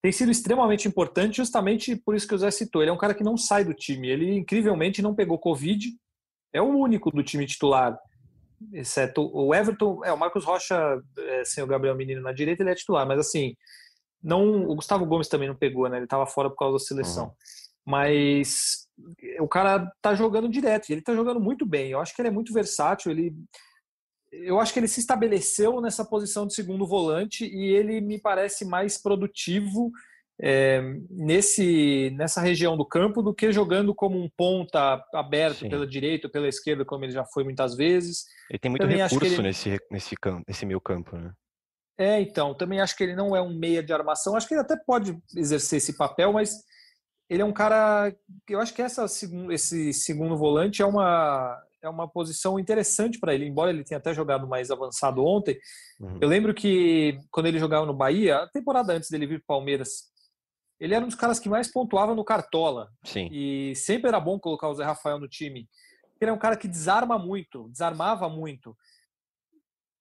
tem 0.00 0.12
sido 0.12 0.30
extremamente 0.30 0.86
importante, 0.86 1.38
justamente 1.38 1.96
por 1.96 2.14
isso 2.14 2.26
que 2.26 2.34
o 2.34 2.38
Zé 2.38 2.50
citou. 2.50 2.82
Ele 2.82 2.90
é 2.90 2.94
um 2.94 2.98
cara 2.98 3.14
que 3.14 3.24
não 3.24 3.36
sai 3.36 3.64
do 3.64 3.74
time. 3.74 4.08
Ele, 4.08 4.36
incrivelmente, 4.36 5.02
não 5.02 5.14
pegou 5.14 5.38
Covid. 5.38 5.90
É 6.52 6.62
o 6.62 6.66
único 6.66 7.10
do 7.10 7.22
time 7.22 7.44
titular, 7.44 7.98
exceto 8.72 9.28
o 9.34 9.54
Everton. 9.54 10.04
É, 10.04 10.12
o 10.12 10.18
Marcos 10.18 10.44
Rocha, 10.44 11.02
é, 11.18 11.44
sem 11.44 11.62
o 11.62 11.66
Gabriel 11.66 11.96
Menino 11.96 12.22
na 12.22 12.32
direita, 12.32 12.62
ele 12.62 12.70
é 12.70 12.74
titular, 12.74 13.06
mas 13.06 13.18
assim, 13.18 13.54
não, 14.22 14.68
o 14.68 14.74
Gustavo 14.74 15.04
Gomes 15.04 15.28
também 15.28 15.48
não 15.48 15.56
pegou, 15.56 15.88
né? 15.88 15.98
Ele 15.98 16.04
estava 16.04 16.26
fora 16.26 16.48
por 16.48 16.56
causa 16.56 16.74
da 16.74 16.84
seleção. 16.84 17.26
Uhum. 17.26 17.32
Mas 17.86 18.88
o 19.38 19.46
cara 19.46 19.90
tá 20.02 20.14
jogando 20.14 20.48
direto, 20.48 20.88
e 20.88 20.92
ele 20.94 21.02
tá 21.02 21.14
jogando 21.14 21.40
muito 21.40 21.64
bem. 21.64 21.90
Eu 21.90 22.00
acho 22.00 22.14
que 22.14 22.20
ele 22.20 22.28
é 22.28 22.32
muito 22.32 22.52
versátil, 22.52 23.12
ele 23.12 23.32
eu 24.32 24.60
acho 24.60 24.72
que 24.72 24.78
ele 24.78 24.88
se 24.88 25.00
estabeleceu 25.00 25.80
nessa 25.80 26.04
posição 26.04 26.46
de 26.46 26.54
segundo 26.54 26.86
volante 26.86 27.46
e 27.46 27.72
ele 27.72 28.00
me 28.00 28.20
parece 28.20 28.64
mais 28.64 29.00
produtivo 29.00 29.90
é, 30.40 30.82
nesse, 31.08 32.10
nessa 32.16 32.40
região 32.40 32.76
do 32.76 32.84
campo 32.84 33.22
do 33.22 33.34
que 33.34 33.50
jogando 33.52 33.94
como 33.94 34.18
um 34.20 34.28
ponta 34.36 35.02
aberto 35.14 35.60
Sim. 35.60 35.68
pela 35.68 35.86
direita 35.86 36.26
ou 36.26 36.30
pela 36.30 36.48
esquerda, 36.48 36.84
como 36.84 37.04
ele 37.04 37.12
já 37.12 37.24
foi 37.24 37.44
muitas 37.44 37.74
vezes. 37.74 38.24
Ele 38.50 38.58
tem 38.58 38.70
muito 38.70 38.82
também 38.82 38.98
recurso 38.98 39.26
ele... 39.26 39.42
nesse, 39.42 39.80
nesse, 39.90 40.14
campo, 40.16 40.44
nesse 40.46 40.66
meio 40.66 40.80
campo, 40.80 41.16
né? 41.16 41.32
É, 41.98 42.20
então, 42.20 42.54
também 42.54 42.80
acho 42.80 42.94
que 42.94 43.02
ele 43.02 43.16
não 43.16 43.34
é 43.34 43.40
um 43.40 43.56
meia 43.56 43.82
de 43.82 43.92
armação, 43.92 44.36
acho 44.36 44.46
que 44.46 44.52
ele 44.52 44.60
até 44.60 44.76
pode 44.76 45.16
exercer 45.34 45.78
esse 45.78 45.96
papel, 45.96 46.30
mas 46.30 46.62
ele 47.28 47.42
é 47.42 47.44
um 47.44 47.52
cara. 47.52 48.14
Eu 48.48 48.60
acho 48.60 48.72
que 48.72 48.82
essa, 48.82 49.06
esse 49.50 49.92
segundo 49.92 50.36
volante 50.36 50.82
é 50.82 50.86
uma, 50.86 51.60
é 51.82 51.88
uma 51.88 52.08
posição 52.08 52.58
interessante 52.58 53.18
para 53.18 53.34
ele, 53.34 53.46
embora 53.46 53.70
ele 53.70 53.84
tenha 53.84 53.98
até 53.98 54.14
jogado 54.14 54.46
mais 54.46 54.70
avançado 54.70 55.24
ontem. 55.24 55.58
Uhum. 56.00 56.18
Eu 56.20 56.28
lembro 56.28 56.54
que 56.54 57.18
quando 57.30 57.46
ele 57.46 57.58
jogava 57.58 57.86
no 57.86 57.94
Bahia, 57.94 58.38
a 58.38 58.48
temporada 58.48 58.92
antes 58.92 59.10
dele 59.10 59.26
vir 59.26 59.38
para 59.38 59.56
Palmeiras, 59.56 60.04
ele 60.78 60.94
era 60.94 61.04
um 61.04 61.08
dos 61.08 61.16
caras 61.16 61.38
que 61.38 61.48
mais 61.48 61.70
pontuava 61.70 62.14
no 62.14 62.24
Cartola. 62.24 62.90
Sim. 63.04 63.28
E 63.32 63.74
sempre 63.74 64.08
era 64.08 64.20
bom 64.20 64.38
colocar 64.38 64.68
o 64.68 64.74
Zé 64.74 64.84
Rafael 64.84 65.18
no 65.18 65.28
time. 65.28 65.68
Ele 66.20 66.30
é 66.30 66.34
um 66.34 66.38
cara 66.38 66.56
que 66.56 66.68
desarma 66.68 67.18
muito, 67.18 67.68
desarmava 67.70 68.28
muito. 68.28 68.76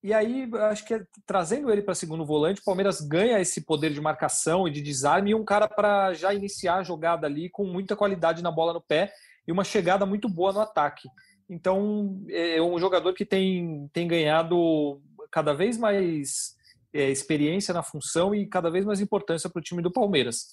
E 0.06 0.14
aí, 0.14 0.48
acho 0.70 0.86
que 0.86 1.04
trazendo 1.26 1.72
ele 1.72 1.82
para 1.82 1.96
segundo 1.96 2.24
volante, 2.24 2.62
o 2.62 2.64
Palmeiras 2.64 3.02
ganha 3.02 3.40
esse 3.40 3.62
poder 3.62 3.92
de 3.92 4.00
marcação 4.00 4.68
e 4.68 4.72
de 4.72 4.80
desarme 4.80 5.32
e 5.32 5.36
um 5.36 5.44
cara 5.44 5.68
para 5.68 6.14
já 6.14 6.32
iniciar 6.32 6.76
a 6.76 6.84
jogada 6.84 7.26
ali 7.26 7.50
com 7.50 7.66
muita 7.66 7.96
qualidade 7.96 8.44
na 8.44 8.52
bola 8.52 8.72
no 8.72 8.80
pé 8.80 9.12
e 9.48 9.52
uma 9.52 9.64
chegada 9.64 10.06
muito 10.06 10.30
boa 10.30 10.54
no 10.54 10.60
ataque. 10.60 11.10
Então, 11.50 12.24
é 12.30 12.62
um 12.62 12.78
jogador 12.78 13.16
que 13.16 13.26
tem, 13.26 13.90
tem 13.92 14.08
ganhado 14.08 15.02
cada 15.32 15.56
vez 15.56 15.76
mais 15.76 16.56
é, 16.94 17.10
experiência 17.10 17.74
na 17.74 17.82
função 17.82 18.36
e 18.36 18.46
cada 18.46 18.70
vez 18.70 18.86
mais 18.86 19.02
importância 19.02 19.50
para 19.50 19.60
o 19.60 19.64
time 19.64 19.82
do 19.82 19.92
Palmeiras. 19.92 20.50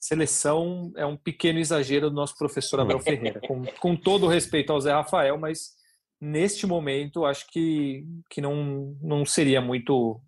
Seleção 0.00 0.90
é 0.96 1.06
um 1.06 1.16
pequeno 1.16 1.60
exagero 1.60 2.10
do 2.10 2.16
nosso 2.16 2.36
professor 2.36 2.80
Abel 2.80 2.98
Ferreira, 2.98 3.40
com, 3.46 3.64
com 3.78 3.94
todo 3.94 4.26
o 4.26 4.28
respeito 4.28 4.72
ao 4.72 4.80
Zé 4.80 4.90
Rafael, 4.90 5.38
mas 5.38 5.76
neste 6.20 6.66
momento 6.66 7.24
acho 7.24 7.46
que, 7.48 8.04
que 8.30 8.40
não, 8.40 8.96
não 9.00 9.24
seria 9.24 9.60
muito 9.60 10.20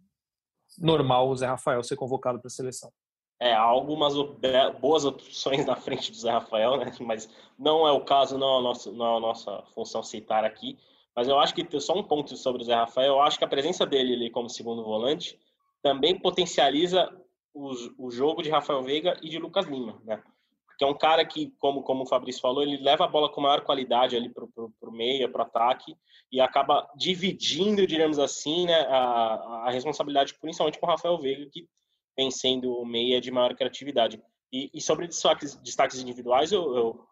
normal 0.78 1.28
o 1.28 1.37
Zé 1.37 1.47
Rafael 1.47 1.83
ser 1.83 1.97
convocado 1.97 2.38
para 2.38 2.49
a 2.49 2.50
seleção 2.50 2.92
é, 3.40 3.52
há 3.52 3.61
algumas 3.61 4.14
boas 4.80 5.04
opções 5.04 5.64
na 5.64 5.76
frente 5.76 6.11
do 6.11 6.16
Zé 6.16 6.30
Rafael, 6.30 6.76
né? 6.76 6.92
mas 7.00 7.28
não 7.59 7.87
é 7.87 7.92
o 7.92 8.00
caso, 8.00 8.37
não 8.37 8.57
é 8.57 8.59
a 8.59 8.62
nossa, 8.62 8.92
não 8.92 9.07
é 9.07 9.16
a 9.16 9.21
nossa 9.21 9.62
função 9.75 10.02
citar 10.02 10.45
aqui. 10.45 10.76
Mas 11.14 11.28
eu 11.28 11.38
acho 11.38 11.54
que 11.54 11.80
só 11.80 11.97
um 11.97 12.02
ponto 12.02 12.37
sobre 12.37 12.62
o 12.62 12.64
Zé 12.64 12.75
Rafael, 12.75 13.14
eu 13.14 13.21
acho 13.21 13.38
que 13.38 13.45
a 13.45 13.49
presença 13.49 13.87
dele 13.87 14.14
ali 14.14 14.30
como 14.30 14.49
segundo 14.49 14.83
volante 14.83 15.38
também 15.83 16.18
potencializa 16.18 17.09
o, 17.54 17.73
o 17.99 18.11
jogo 18.11 18.42
de 18.42 18.50
Rafael 18.50 18.83
Veiga 18.83 19.16
e 19.23 19.28
de 19.28 19.38
Lucas 19.38 19.66
Lima, 19.66 20.00
né? 20.04 20.21
Porque 20.78 20.85
é 20.85 20.94
um 20.94 20.97
cara 20.97 21.25
que, 21.25 21.52
como, 21.58 21.82
como 21.82 22.04
o 22.04 22.06
Fabrício 22.06 22.40
falou, 22.40 22.62
ele 22.62 22.76
leva 22.76 23.04
a 23.04 23.08
bola 23.08 23.28
com 23.28 23.40
maior 23.40 23.62
qualidade 23.62 24.14
ali 24.14 24.28
para 24.28 24.44
o 24.44 24.92
meio, 24.92 25.28
para 25.28 25.42
o 25.42 25.44
ataque, 25.44 25.97
e 26.30 26.40
acaba 26.40 26.88
dividindo, 26.94 27.85
digamos 27.85 28.16
assim, 28.20 28.66
né, 28.66 28.82
a, 28.82 29.64
a 29.66 29.70
responsabilidade, 29.70 30.38
principalmente 30.41 30.78
com 30.78 30.86
o 30.86 30.88
Rafael 30.88 31.19
Veiga, 31.19 31.50
que 31.50 31.69
vem 32.17 32.30
sendo 32.30 32.73
o 32.73 32.86
meia 32.86 33.21
de 33.21 33.28
maior 33.28 33.56
criatividade. 33.56 34.23
E, 34.52 34.71
e 34.73 34.80
sobre 34.80 35.08
destaques, 35.08 35.56
destaques 35.56 36.00
individuais, 36.00 36.52
eu, 36.52 36.76
eu, 36.76 37.06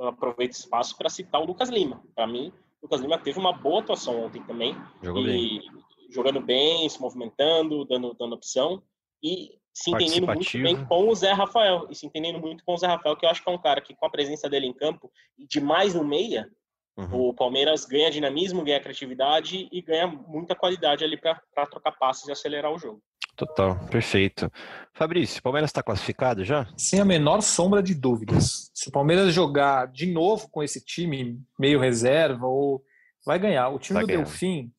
eu 0.00 0.08
aproveito 0.08 0.50
esse 0.50 0.62
espaço 0.62 0.98
para 0.98 1.08
citar 1.08 1.40
o 1.40 1.46
Lucas 1.46 1.68
Lima. 1.68 2.02
Para 2.16 2.26
mim, 2.26 2.52
o 2.82 2.86
Lucas 2.86 3.00
Lima 3.00 3.16
teve 3.16 3.38
uma 3.38 3.52
boa 3.52 3.78
atuação 3.78 4.24
ontem 4.24 4.42
também. 4.42 4.74
Jogou 5.00 5.22
e, 5.22 5.26
bem. 5.26 5.70
Jogando 6.10 6.40
bem, 6.40 6.88
se 6.88 7.00
movimentando, 7.00 7.84
dando, 7.84 8.12
dando 8.14 8.34
opção. 8.34 8.82
E 9.22 9.56
se 9.76 9.90
entendendo 9.90 10.26
muito 10.26 10.58
bem 10.58 10.86
com 10.86 11.06
o 11.06 11.14
Zé 11.14 11.32
Rafael. 11.32 11.86
E 11.90 11.94
se 11.94 12.06
entendendo 12.06 12.40
muito 12.40 12.64
com 12.64 12.72
o 12.72 12.78
Zé 12.78 12.86
Rafael, 12.86 13.14
que 13.14 13.26
eu 13.26 13.30
acho 13.30 13.44
que 13.44 13.50
é 13.50 13.52
um 13.52 13.60
cara 13.60 13.82
que, 13.82 13.94
com 13.94 14.06
a 14.06 14.10
presença 14.10 14.48
dele 14.48 14.66
em 14.66 14.72
campo 14.72 15.12
e 15.38 15.46
de 15.46 15.60
mais 15.60 15.94
no 15.94 16.02
meia, 16.02 16.48
uhum. 16.96 17.28
o 17.28 17.34
Palmeiras 17.34 17.84
ganha 17.84 18.10
dinamismo, 18.10 18.64
ganha 18.64 18.80
criatividade 18.80 19.68
e 19.70 19.82
ganha 19.82 20.06
muita 20.06 20.54
qualidade 20.54 21.04
ali 21.04 21.20
para 21.20 21.66
trocar 21.70 21.92
passes 21.92 22.26
e 22.26 22.32
acelerar 22.32 22.72
o 22.72 22.78
jogo. 22.78 23.02
Total, 23.36 23.78
perfeito. 23.90 24.50
Fabrício, 24.94 25.40
o 25.40 25.42
Palmeiras 25.42 25.68
está 25.68 25.82
classificado 25.82 26.42
já? 26.42 26.66
Sem 26.74 26.98
a 26.98 27.04
menor 27.04 27.42
sombra 27.42 27.82
de 27.82 27.94
dúvidas. 27.94 28.70
Se 28.72 28.88
o 28.88 28.92
Palmeiras 28.92 29.34
jogar 29.34 29.88
de 29.88 30.10
novo 30.10 30.48
com 30.50 30.62
esse 30.62 30.82
time 30.82 31.38
meio 31.58 31.78
reserva, 31.78 32.46
ou 32.46 32.82
vai 33.26 33.38
ganhar. 33.38 33.68
O 33.68 33.78
time 33.78 33.98
tá 33.98 34.00
do 34.00 34.06
ganhando. 34.06 34.24
Delfim, 34.24 34.72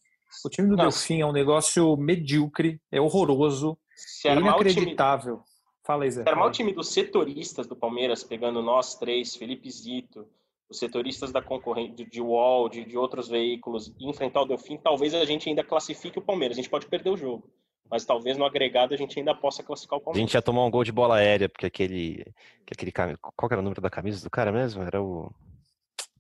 o 0.44 0.50
time 0.50 0.68
do 0.68 0.76
Nossa. 0.76 0.98
Delfim 0.98 1.22
é 1.22 1.26
um 1.28 1.32
negócio 1.32 1.96
medíocre, 1.98 2.82
é 2.92 3.00
horroroso, 3.00 3.78
se 3.98 4.28
é 4.28 4.36
inacreditável. 4.36 5.38
Time, 5.38 5.48
Fala 5.84 6.04
aí, 6.04 6.12
Zé. 6.12 6.24
Se 6.24 6.30
armar 6.30 6.48
o 6.48 6.52
time 6.52 6.74
dos 6.74 6.90
setoristas 6.90 7.66
do 7.66 7.76
Palmeiras, 7.76 8.24
pegando 8.24 8.62
nós 8.62 8.96
três, 8.96 9.36
Felipe 9.36 9.70
Zito, 9.72 10.28
os 10.70 10.80
setoristas 10.80 11.32
da 11.32 11.42
concorrente 11.42 12.04
de 12.04 12.22
UOL, 12.22 12.70
de, 12.70 12.86
de 12.86 12.98
outros 12.98 13.28
veículos, 13.28 13.94
e 14.00 14.10
enfrentar 14.10 14.42
o 14.42 14.46
Delfim, 14.46 14.78
talvez 14.78 15.14
a 15.14 15.26
gente 15.26 15.50
ainda 15.50 15.64
classifique 15.64 16.20
o 16.20 16.22
Palmeiras. 16.22 16.58
A 16.58 16.62
gente 16.62 16.70
pode 16.70 16.88
perder 16.88 17.10
o 17.10 17.18
jogo 17.18 17.50
mas 17.90 18.06
talvez 18.06 18.38
no 18.38 18.46
agregado 18.46 18.94
a 18.94 18.98
gente 18.98 19.18
ainda 19.18 19.34
possa 19.34 19.64
classificar 19.64 19.98
o 19.98 20.02
Palmeiras. 20.02 20.24
A 20.24 20.28
gente 20.28 20.34
ia 20.34 20.42
tomar 20.42 20.66
um 20.66 20.72
gol 20.72 20.84
de 20.84 20.92
bola 20.92 21.18
aérea, 21.18 21.50
porque 21.50 21.66
aquele. 21.66 22.26
aquele 22.70 22.92
qual 22.92 23.50
era 23.52 23.60
o 23.60 23.64
número 23.64 23.82
da 23.82 23.90
camisa 23.90 24.24
do 24.24 24.30
cara 24.30 24.52
mesmo? 24.52 24.84
Era 24.84 25.02
o. 25.02 25.32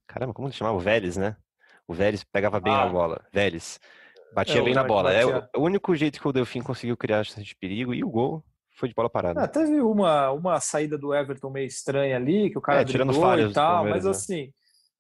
Caramba, 0.07 0.33
como 0.33 0.49
se 0.51 0.57
chamava? 0.57 0.77
O 0.77 0.79
Vélez, 0.79 1.17
né? 1.17 1.35
O 1.87 1.93
Vélez 1.93 2.23
pegava 2.23 2.59
bem 2.59 2.73
ah. 2.73 2.85
na 2.85 2.87
bola. 2.87 3.25
Vélez. 3.31 3.79
Batia 4.33 4.59
é, 4.59 4.63
bem 4.63 4.73
na 4.73 4.83
bola. 4.83 5.13
É 5.13 5.25
o, 5.55 5.61
único 5.61 5.95
jeito 5.95 6.19
que 6.19 6.27
o 6.27 6.31
Delfim 6.31 6.61
conseguiu 6.61 6.95
criar 6.95 7.23
chance 7.23 7.43
de 7.43 7.55
perigo 7.55 7.93
e 7.93 8.03
o 8.03 8.09
gol 8.09 8.43
foi 8.75 8.87
de 8.87 8.95
bola 8.95 9.09
parada. 9.09 9.41
Ah, 9.41 9.47
teve 9.47 9.81
uma, 9.81 10.31
uma 10.31 10.59
saída 10.59 10.97
do 10.97 11.13
Everton 11.13 11.49
meio 11.49 11.65
estranha 11.65 12.15
ali, 12.15 12.49
que 12.49 12.57
o 12.57 12.61
cara 12.61 12.81
é, 12.81 12.85
tirando 12.85 13.13
falhas 13.13 13.51
e 13.51 13.53
tal, 13.53 13.85
mas 13.85 14.05
né? 14.05 14.11
assim. 14.11 14.51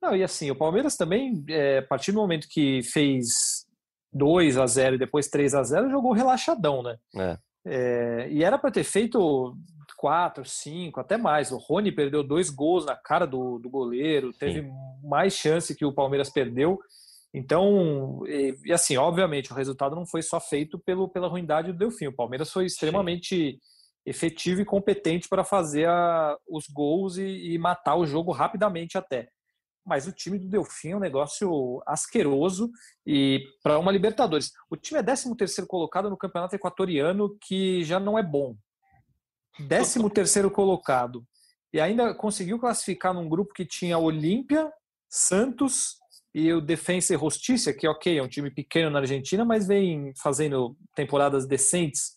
Não, 0.01 0.15
e 0.15 0.23
assim, 0.23 0.49
o 0.49 0.55
Palmeiras 0.55 0.95
também, 0.95 1.43
é, 1.49 1.79
a 1.79 1.83
partir 1.83 2.11
do 2.11 2.19
momento 2.19 2.47
que 2.49 2.81
fez 2.83 3.65
2 4.13 4.57
a 4.57 4.65
0 4.65 4.95
e 4.95 4.99
depois 4.99 5.27
3 5.27 5.53
a 5.55 5.63
0 5.63 5.89
jogou 5.89 6.13
relaxadão, 6.13 6.81
né? 6.81 6.97
É. 7.15 7.37
É, 7.69 8.27
e 8.29 8.43
era 8.43 8.57
para 8.57 8.71
ter 8.71 8.83
feito 8.83 9.55
4, 9.97 10.45
5, 10.45 10.99
até 10.99 11.17
mais. 11.17 11.51
O 11.51 11.57
Rony 11.57 11.91
perdeu 11.91 12.23
dois 12.23 12.49
gols 12.49 12.85
na 12.85 12.95
cara 12.95 13.25
do, 13.25 13.59
do 13.59 13.69
goleiro, 13.69 14.31
teve 14.31 14.61
Sim. 14.61 14.71
mais 15.03 15.33
chance 15.33 15.75
que 15.75 15.83
o 15.83 15.91
Palmeiras 15.91 16.29
perdeu. 16.29 16.79
Então, 17.33 18.21
e, 18.25 18.55
e, 18.65 18.73
assim, 18.73 18.97
obviamente, 18.97 19.51
o 19.51 19.55
resultado 19.55 19.95
não 19.95 20.05
foi 20.05 20.21
só 20.21 20.39
feito 20.39 20.79
pelo, 20.79 21.09
pela 21.09 21.27
ruindade 21.27 21.71
do 21.71 21.77
Delfim. 21.77 22.07
O 22.07 22.15
Palmeiras 22.15 22.51
foi 22.51 22.65
extremamente 22.65 23.51
Sim. 23.51 23.59
efetivo 24.05 24.61
e 24.61 24.65
competente 24.65 25.27
para 25.27 25.43
fazer 25.43 25.87
a, 25.87 26.37
os 26.49 26.67
gols 26.67 27.17
e, 27.17 27.53
e 27.53 27.57
matar 27.57 27.95
o 27.95 28.05
jogo 28.05 28.31
rapidamente 28.31 28.97
até 28.97 29.29
mas 29.87 30.05
o 30.05 30.11
time 30.11 30.37
do 30.37 30.49
Delfim 30.49 30.89
é 30.89 30.97
um 30.97 30.99
negócio 30.99 31.81
asqueroso 31.87 32.69
e 33.05 33.41
para 33.63 33.79
uma 33.79 33.89
Libertadores. 33.89 34.51
O 34.69 34.75
time 34.75 34.99
é 34.99 35.03
13 35.03 35.33
terceiro 35.37 35.65
colocado 35.65 36.09
no 36.09 36.17
Campeonato 36.17 36.53
Equatoriano, 36.53 37.37
que 37.39 37.85
já 37.85 37.97
não 37.97 38.19
é 38.19 38.21
bom. 38.21 38.53
13 39.69 40.09
terceiro 40.09 40.51
colocado. 40.51 41.25
E 41.71 41.79
ainda 41.79 42.13
conseguiu 42.13 42.59
classificar 42.59 43.13
num 43.13 43.29
grupo 43.29 43.53
que 43.53 43.65
tinha 43.65 43.97
Olímpia, 43.97 44.69
Santos 45.09 45.95
e 46.37 46.53
o 46.53 46.61
Defensa 46.61 47.15
e 47.15 47.17
Justiça, 47.17 47.73
que 47.73 47.87
ok, 47.87 48.15
é 48.15 48.21
um 48.21 48.27
time 48.27 48.51
pequeno 48.51 48.91
na 48.91 48.99
Argentina, 48.99 49.43
mas 49.43 49.65
vem 49.65 50.13
fazendo 50.21 50.77
temporadas 50.93 51.47
decentes. 51.47 52.15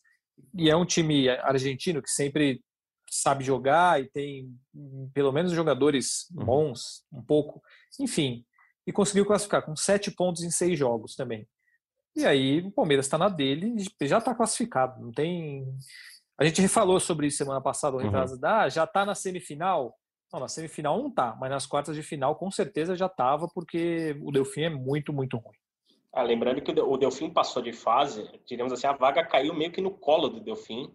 E 0.55 0.69
é 0.69 0.77
um 0.77 0.85
time 0.85 1.31
argentino 1.31 2.03
que 2.03 2.11
sempre 2.11 2.63
sabe 3.11 3.43
jogar 3.43 3.99
e 3.99 4.11
tem 4.11 4.55
pelo 5.15 5.33
menos 5.33 5.53
jogadores 5.53 6.29
uhum. 6.37 6.45
bons, 6.45 7.03
um 7.11 7.23
pouco, 7.23 7.63
enfim, 7.99 8.45
e 8.87 8.93
conseguiu 8.93 9.25
classificar 9.25 9.65
com 9.65 9.75
sete 9.75 10.11
pontos 10.11 10.43
em 10.43 10.51
seis 10.51 10.79
jogos 10.79 11.17
também. 11.17 11.49
E 12.15 12.27
aí 12.27 12.61
o 12.61 12.71
Palmeiras 12.71 13.07
está 13.07 13.17
na 13.17 13.31
dele 13.31 13.75
e 13.99 14.07
já 14.07 14.19
está 14.19 14.35
classificado. 14.35 15.01
Não 15.01 15.13
tem. 15.13 15.65
A 16.39 16.45
gente 16.45 16.69
falou 16.69 17.01
sobre 17.01 17.29
isso 17.29 17.39
semana 17.39 17.63
passada, 17.63 17.97
uhum. 17.97 18.13
ah, 18.43 18.69
já 18.69 18.85
está 18.85 19.07
na 19.07 19.15
semifinal. 19.15 19.97
Não, 20.33 20.41
na 20.41 20.49
semifinal 20.49 20.99
não 20.99 21.09
está, 21.09 21.37
mas 21.41 21.51
nas 21.51 21.67
quartas 21.67 21.97
de 21.97 22.03
final 22.03 22.37
com 22.37 22.51
certeza 22.51 22.97
já 22.97 23.07
estava, 23.07 23.49
porque 23.49 24.17
o 24.23 24.31
Delfim 24.31 24.63
é 24.63 24.71
muito, 24.71 25.13
muito 25.13 25.37
ruim. 25.37 25.57
Ah, 26.13 26.23
lembrando 26.23 26.61
que 26.61 26.73
o 26.73 26.97
Delfim 26.97 27.31
passou 27.31 27.63
de 27.63 27.73
fase, 27.73 28.29
digamos 28.47 28.73
assim, 28.73 28.87
a 28.87 28.93
vaga 28.93 29.25
caiu 29.25 29.55
meio 29.55 29.71
que 29.71 29.81
no 29.81 29.91
colo 29.93 30.29
do 30.29 30.41
Delfim 30.41 30.93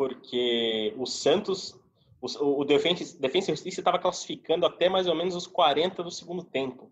porque 0.00 0.94
o 0.96 1.04
Santos, 1.04 1.78
o, 2.22 2.62
o 2.62 2.64
Defensa 2.64 3.02
e 3.12 3.54
Justiça 3.54 3.82
estava 3.82 3.98
classificando 3.98 4.64
até 4.64 4.88
mais 4.88 5.06
ou 5.06 5.14
menos 5.14 5.36
os 5.36 5.46
40 5.46 6.02
do 6.02 6.10
segundo 6.10 6.42
tempo. 6.42 6.90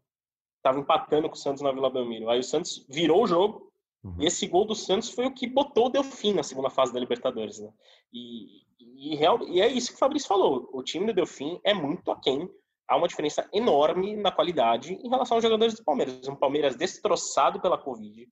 Estava 0.59 0.79
empatando 0.79 1.27
com 1.27 1.35
o 1.35 1.39
Santos 1.39 1.63
na 1.63 1.73
Vila 1.73 1.89
Belmiro. 1.89 2.29
Aí 2.29 2.39
o 2.39 2.45
Santos 2.45 2.85
virou 2.87 3.23
o 3.23 3.27
jogo, 3.27 3.68
uhum. 4.09 4.17
e 4.19 4.27
esse 4.27 4.47
gol 4.47 4.65
do 4.65 4.75
Santos 4.75 5.11
foi 5.11 5.27
o 5.27 5.35
que 5.35 5.47
botou 5.47 5.87
o 5.87 5.89
Delfim 5.89 6.35
na 6.35 6.43
segunda 6.43 6.71
fase 6.71 6.93
da 6.93 7.01
Libertadores. 7.01 7.59
Né? 7.59 7.71
E, 8.13 8.63
e, 8.81 9.17
real, 9.17 9.47
e 9.47 9.61
é 9.61 9.69
isso 9.69 9.91
que 9.91 9.97
o 9.97 9.99
Fabrício 9.99 10.29
falou. 10.29 10.69
O 10.73 10.83
time 10.83 11.07
do 11.07 11.15
Delfim 11.15 11.61
é 11.65 11.75
muito 11.75 12.11
aquém. 12.11 12.49
Há 12.89 12.97
uma 12.97 13.09
diferença 13.09 13.49
enorme 13.53 14.17
na 14.17 14.33
qualidade 14.33 14.95
em 14.95 15.09
relação 15.09 15.37
aos 15.37 15.45
jogadores 15.45 15.75
do 15.75 15.85
Palmeiras. 15.85 16.27
Um 16.27 16.35
Palmeiras 16.35 16.75
destroçado 16.75 17.61
pela 17.61 17.77
Covid, 17.77 18.27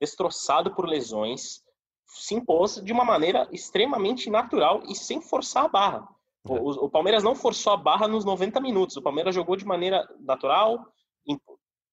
destroçado 0.00 0.74
por 0.74 0.88
lesões, 0.88 1.62
se 2.06 2.34
impôs 2.34 2.76
de 2.82 2.92
uma 2.92 3.04
maneira 3.04 3.46
extremamente 3.52 4.30
natural 4.30 4.82
e 4.88 4.94
sem 4.94 5.20
forçar 5.20 5.66
a 5.66 5.68
barra. 5.68 6.08
O, 6.48 6.56
é. 6.56 6.60
o, 6.60 6.88
Palmeiras 6.88 7.22
não 7.22 7.34
forçou 7.34 7.72
a 7.72 7.76
barra 7.76 8.08
nos 8.08 8.24
90 8.24 8.60
minutos. 8.60 8.96
O 8.96 9.02
Palmeiras 9.02 9.34
jogou 9.34 9.56
de 9.56 9.66
maneira 9.66 10.08
natural, 10.20 10.86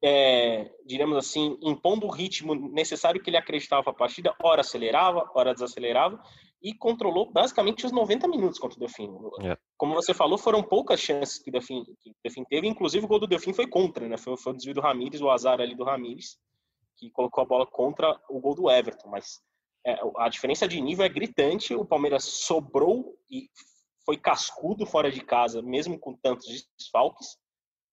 é, 0.04 0.72
diremos 0.86 1.18
assim, 1.18 1.58
impondo 1.62 2.06
o 2.06 2.12
ritmo 2.12 2.54
necessário 2.54 3.22
que 3.22 3.30
ele 3.30 3.38
acreditava 3.38 3.84
para 3.84 3.92
a 3.92 3.96
partida, 3.96 4.36
hora 4.42 4.62
acelerava, 4.62 5.30
hora 5.34 5.54
desacelerava, 5.54 6.22
e 6.62 6.74
controlou 6.74 7.32
basicamente 7.32 7.86
os 7.86 7.92
90 7.92 8.28
minutos 8.28 8.60
contra 8.60 8.76
o 8.76 8.80
Delfim. 8.80 9.10
É. 9.42 9.58
Como 9.78 9.94
você 9.94 10.14
falou, 10.14 10.38
foram 10.38 10.64
poucas 10.64 11.00
chances 11.00 11.38
que 11.38 11.50
o 11.50 11.54
Delfim, 11.54 11.84
que 12.02 12.10
o 12.10 12.16
Delfim 12.24 12.44
teve, 12.46 12.68
inclusive 12.68 13.06
o 13.06 13.08
gol 13.08 13.20
do 13.20 13.28
Delfim 13.28 13.54
foi 13.54 13.68
contra, 13.68 14.08
né? 14.08 14.18
Foi, 14.18 14.36
foi 14.38 14.54
o 14.54 14.56
desvio 14.56 14.74
do 14.74 14.82
Ramires, 14.82 15.22
o 15.22 15.30
azar 15.30 15.62
ali 15.62 15.76
do 15.76 15.84
Ramires, 15.84 16.38
que 16.98 17.12
colocou 17.12 17.44
a 17.44 17.48
bola 17.48 17.68
contra 17.68 18.20
o 18.30 18.40
gol 18.40 18.56
do 18.56 18.70
Everton, 18.70 19.10
mas 19.10 19.42
é, 19.86 19.96
a 20.18 20.28
diferença 20.28 20.68
de 20.68 20.82
nível 20.82 21.06
é 21.06 21.10
gritante, 21.10 21.76
o 21.76 21.86
Palmeiras 21.86 22.24
sobrou 22.24 23.16
e 23.30 23.48
foi 24.04 24.18
cascudo 24.18 24.86
fora 24.86 25.12
de 25.12 25.22
casa, 25.22 25.62
mesmo 25.62 26.00
com 26.00 26.16
tantos 26.16 26.68
desfalques, 26.78 27.38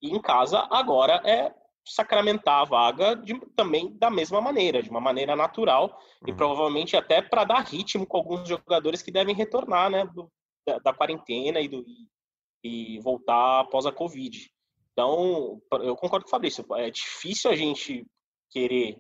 e 0.01 0.11
em 0.11 0.21
casa 0.21 0.67
agora 0.71 1.21
é 1.25 1.55
sacramentar 1.85 2.61
a 2.61 2.64
vaga 2.64 3.16
de, 3.16 3.38
também 3.57 3.97
da 3.99 4.11
mesma 4.11 4.40
maneira, 4.40 4.83
de 4.83 4.90
uma 4.90 5.01
maneira 5.01 5.35
natural 5.35 5.99
uhum. 6.23 6.29
e 6.29 6.33
provavelmente 6.33 6.97
até 6.97 7.21
para 7.21 7.45
dar 7.45 7.64
ritmo 7.64 8.07
com 8.07 8.16
alguns 8.16 8.49
jogadores 8.49 9.03
que 9.03 9.11
devem 9.11 9.35
retornar, 9.35 9.90
né, 9.90 10.05
do, 10.07 10.31
da, 10.66 10.79
da, 10.79 10.95
quarentena 10.95 11.61
e, 11.61 11.68
do, 11.68 11.85
e, 12.62 13.01
voltar 13.01 13.61
após 13.61 13.85
a 13.87 13.92
Covid. 13.92 14.49
Então, 14.92 15.61
eu 15.83 15.97
concordo 15.97 16.25
com 16.25 16.29
o 16.29 16.31
Fabrício, 16.31 16.64
é 16.77 16.90
difícil 16.90 17.51
a 17.51 17.57
gente 17.57 18.07
querer 18.51 18.97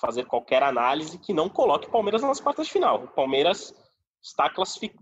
fazer 0.00 0.24
qualquer 0.24 0.62
análise 0.62 1.18
que 1.18 1.34
não 1.34 1.48
coloque 1.48 1.88
o 1.88 1.90
Palmeiras 1.90 2.22
nas 2.22 2.40
quartas 2.40 2.66
de 2.66 2.72
final. 2.72 3.04
O 3.04 3.08
Palmeiras 3.08 3.74
está 4.22 4.50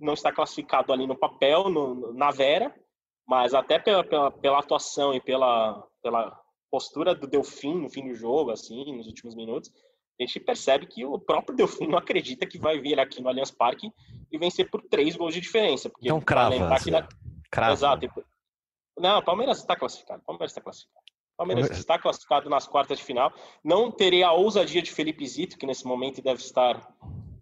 não 0.00 0.14
está 0.14 0.32
classificado 0.32 0.92
ali 0.92 1.06
no 1.06 1.16
papel, 1.16 1.68
no, 1.68 2.12
na 2.14 2.30
Vera, 2.30 2.74
mas 3.26 3.52
até 3.52 3.78
pela, 3.78 4.02
pela, 4.02 4.30
pela 4.30 4.58
atuação 4.58 5.12
e 5.12 5.20
pela, 5.20 5.86
pela 6.02 6.40
postura 6.70 7.14
do 7.14 7.26
Delfim 7.26 7.74
no 7.74 7.88
fim 7.88 8.08
do 8.08 8.14
jogo, 8.14 8.50
assim, 8.50 8.96
nos 8.96 9.06
últimos 9.06 9.34
minutos, 9.34 9.70
a 10.20 10.24
gente 10.24 10.40
percebe 10.40 10.86
que 10.86 11.04
o 11.04 11.18
próprio 11.18 11.56
Delfim 11.56 11.86
não 11.86 11.98
acredita 11.98 12.46
que 12.46 12.58
vai 12.58 12.80
vir 12.80 12.98
aqui 12.98 13.22
no 13.22 13.28
Allianz 13.28 13.50
Parque 13.50 13.92
e 14.30 14.38
vencer 14.38 14.68
por 14.68 14.82
três 14.82 15.16
gols 15.16 15.34
de 15.34 15.40
diferença. 15.40 15.88
Porque 15.88 16.08
então 16.08 16.20
crava. 16.20 16.58
Na... 16.58 17.08
crava. 17.50 17.72
Exato. 17.72 18.24
Não, 18.98 19.18
o 19.18 19.24
Palmeiras 19.24 19.58
está 19.58 19.76
classificado. 19.76 20.22
Palmeiras 20.26 20.50
está 20.50 20.60
classificado. 20.60 21.04
O 21.34 21.36
Palmeiras 21.38 21.70
está 21.70 21.98
classificado 21.98 22.50
nas 22.50 22.66
quartas 22.66 22.98
de 22.98 23.04
final. 23.04 23.32
Não 23.62 23.92
teria 23.92 24.26
a 24.26 24.32
ousadia 24.32 24.82
de 24.82 24.90
Felipe 24.90 25.24
Zito, 25.24 25.56
que 25.56 25.66
nesse 25.66 25.86
momento 25.86 26.20
deve 26.20 26.40
estar 26.40 26.92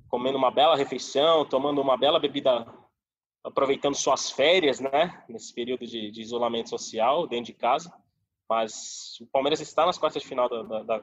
comendo 0.09 0.37
uma 0.37 0.51
bela 0.51 0.77
refeição, 0.77 1.47
tomando 1.47 1.81
uma 1.81 1.97
bela 1.97 2.21
bebida, 2.21 2.67
aproveitando 3.43 3.95
suas 3.95 4.31
férias, 4.31 4.81
né? 4.81 5.25
Nesse 5.31 5.55
período 5.55 5.87
de, 5.87 6.11
de 6.11 6.21
isolamento 6.21 6.69
social 6.69 7.27
dentro 7.27 7.47
de 7.47 7.55
casa. 7.55 7.91
Mas 8.48 9.18
o 9.20 9.26
Palmeiras 9.26 9.61
está 9.61 9.85
nas 9.85 9.98
quartas 9.98 10.22
de 10.22 10.28
final 10.28 10.48
da, 10.48 10.82
da, 10.82 11.02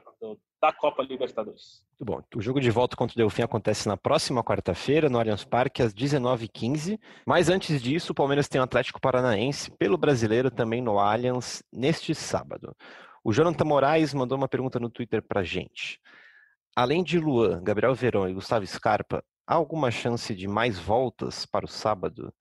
da, 0.62 0.72
Copa 0.72 1.02
Libertadores. 1.02 1.84
Muito 2.00 2.04
bom. 2.04 2.22
O 2.34 2.40
jogo 2.40 2.58
de 2.58 2.70
volta 2.70 2.96
contra 2.96 3.14
o 3.14 3.16
Delfim 3.16 3.42
acontece 3.42 3.86
na 3.86 3.98
próxima 3.98 4.42
quarta-feira, 4.42 5.10
no 5.10 5.18
Allianz 5.18 5.44
Parque, 5.44 5.82
às 5.82 5.92
19h15. 5.92 6.98
Mas 7.26 7.50
antes 7.50 7.82
disso, 7.82 8.12
o 8.12 8.14
Palmeiras 8.14 8.48
tem 8.48 8.60
o 8.60 8.64
Atlético 8.64 9.00
Paranaense 9.00 9.70
pelo 9.72 9.98
brasileiro 9.98 10.50
também 10.50 10.80
no 10.80 10.98
Allianz 10.98 11.62
neste 11.70 12.14
sábado. 12.14 12.74
O 13.22 13.32
Jonathan 13.32 13.64
Moraes 13.64 14.14
mandou 14.14 14.38
uma 14.38 14.48
pergunta 14.48 14.80
no 14.80 14.88
Twitter 14.88 15.22
para 15.22 15.42
gente. 15.42 16.00
Além 16.74 17.04
de 17.04 17.18
Luan, 17.18 17.62
Gabriel 17.62 17.94
Verão 17.94 18.28
e 18.28 18.34
Gustavo 18.34 18.66
Scarpa, 18.66 19.22
há 19.46 19.54
alguma 19.54 19.90
chance 19.90 20.34
de 20.34 20.48
mais 20.48 20.78
voltas 20.78 21.46
para 21.46 21.66
o 21.66 21.68
sábado? 21.68 22.32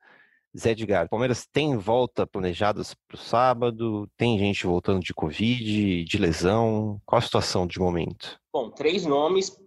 Zé 0.55 0.71
Edgar, 0.71 1.09
Palmeiras 1.09 1.47
tem 1.51 1.75
volta 1.77 2.27
planejadas 2.27 2.93
para 3.07 3.15
o 3.15 3.19
sábado? 3.19 4.07
Tem 4.15 4.37
gente 4.37 4.67
voltando 4.67 4.99
de 4.99 5.13
Covid, 5.13 6.03
de 6.03 6.17
lesão? 6.17 7.01
Qual 7.05 7.17
a 7.17 7.21
situação 7.21 7.65
de 7.65 7.79
momento? 7.79 8.39
Bom, 8.53 8.69
três 8.69 9.03
nomes 9.03 9.59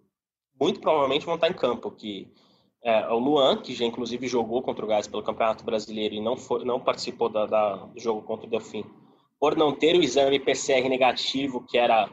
muito 0.61 0.81
provavelmente 0.81 1.27
vão 1.27 1.35
estar 1.35 1.49
em 1.49 1.55
campo, 1.55 1.91
que 1.91 2.33
é 2.85 3.09
o 3.09 3.19
Luan, 3.19 3.61
que 3.61 3.75
já 3.75 3.85
inclusive 3.85 4.29
jogou 4.29 4.63
contra 4.63 4.85
o 4.85 4.89
Gás 4.89 5.09
pelo 5.09 5.25
Campeonato 5.25 5.65
Brasileiro 5.65 6.15
e 6.15 6.21
não, 6.21 6.37
foi, 6.37 6.65
não 6.65 6.81
participou 6.81 7.29
da, 7.29 7.47
da, 7.47 7.77
do 7.87 8.01
jogo 8.01 8.23
contra 8.23 8.47
o 8.47 8.51
Delfim, 8.51 8.85
por 9.41 9.57
não 9.57 9.75
ter 9.75 9.97
o 9.97 10.03
exame 10.03 10.39
PCR 10.39 10.89
negativo 10.89 11.65
que 11.67 11.77
era 11.77 12.09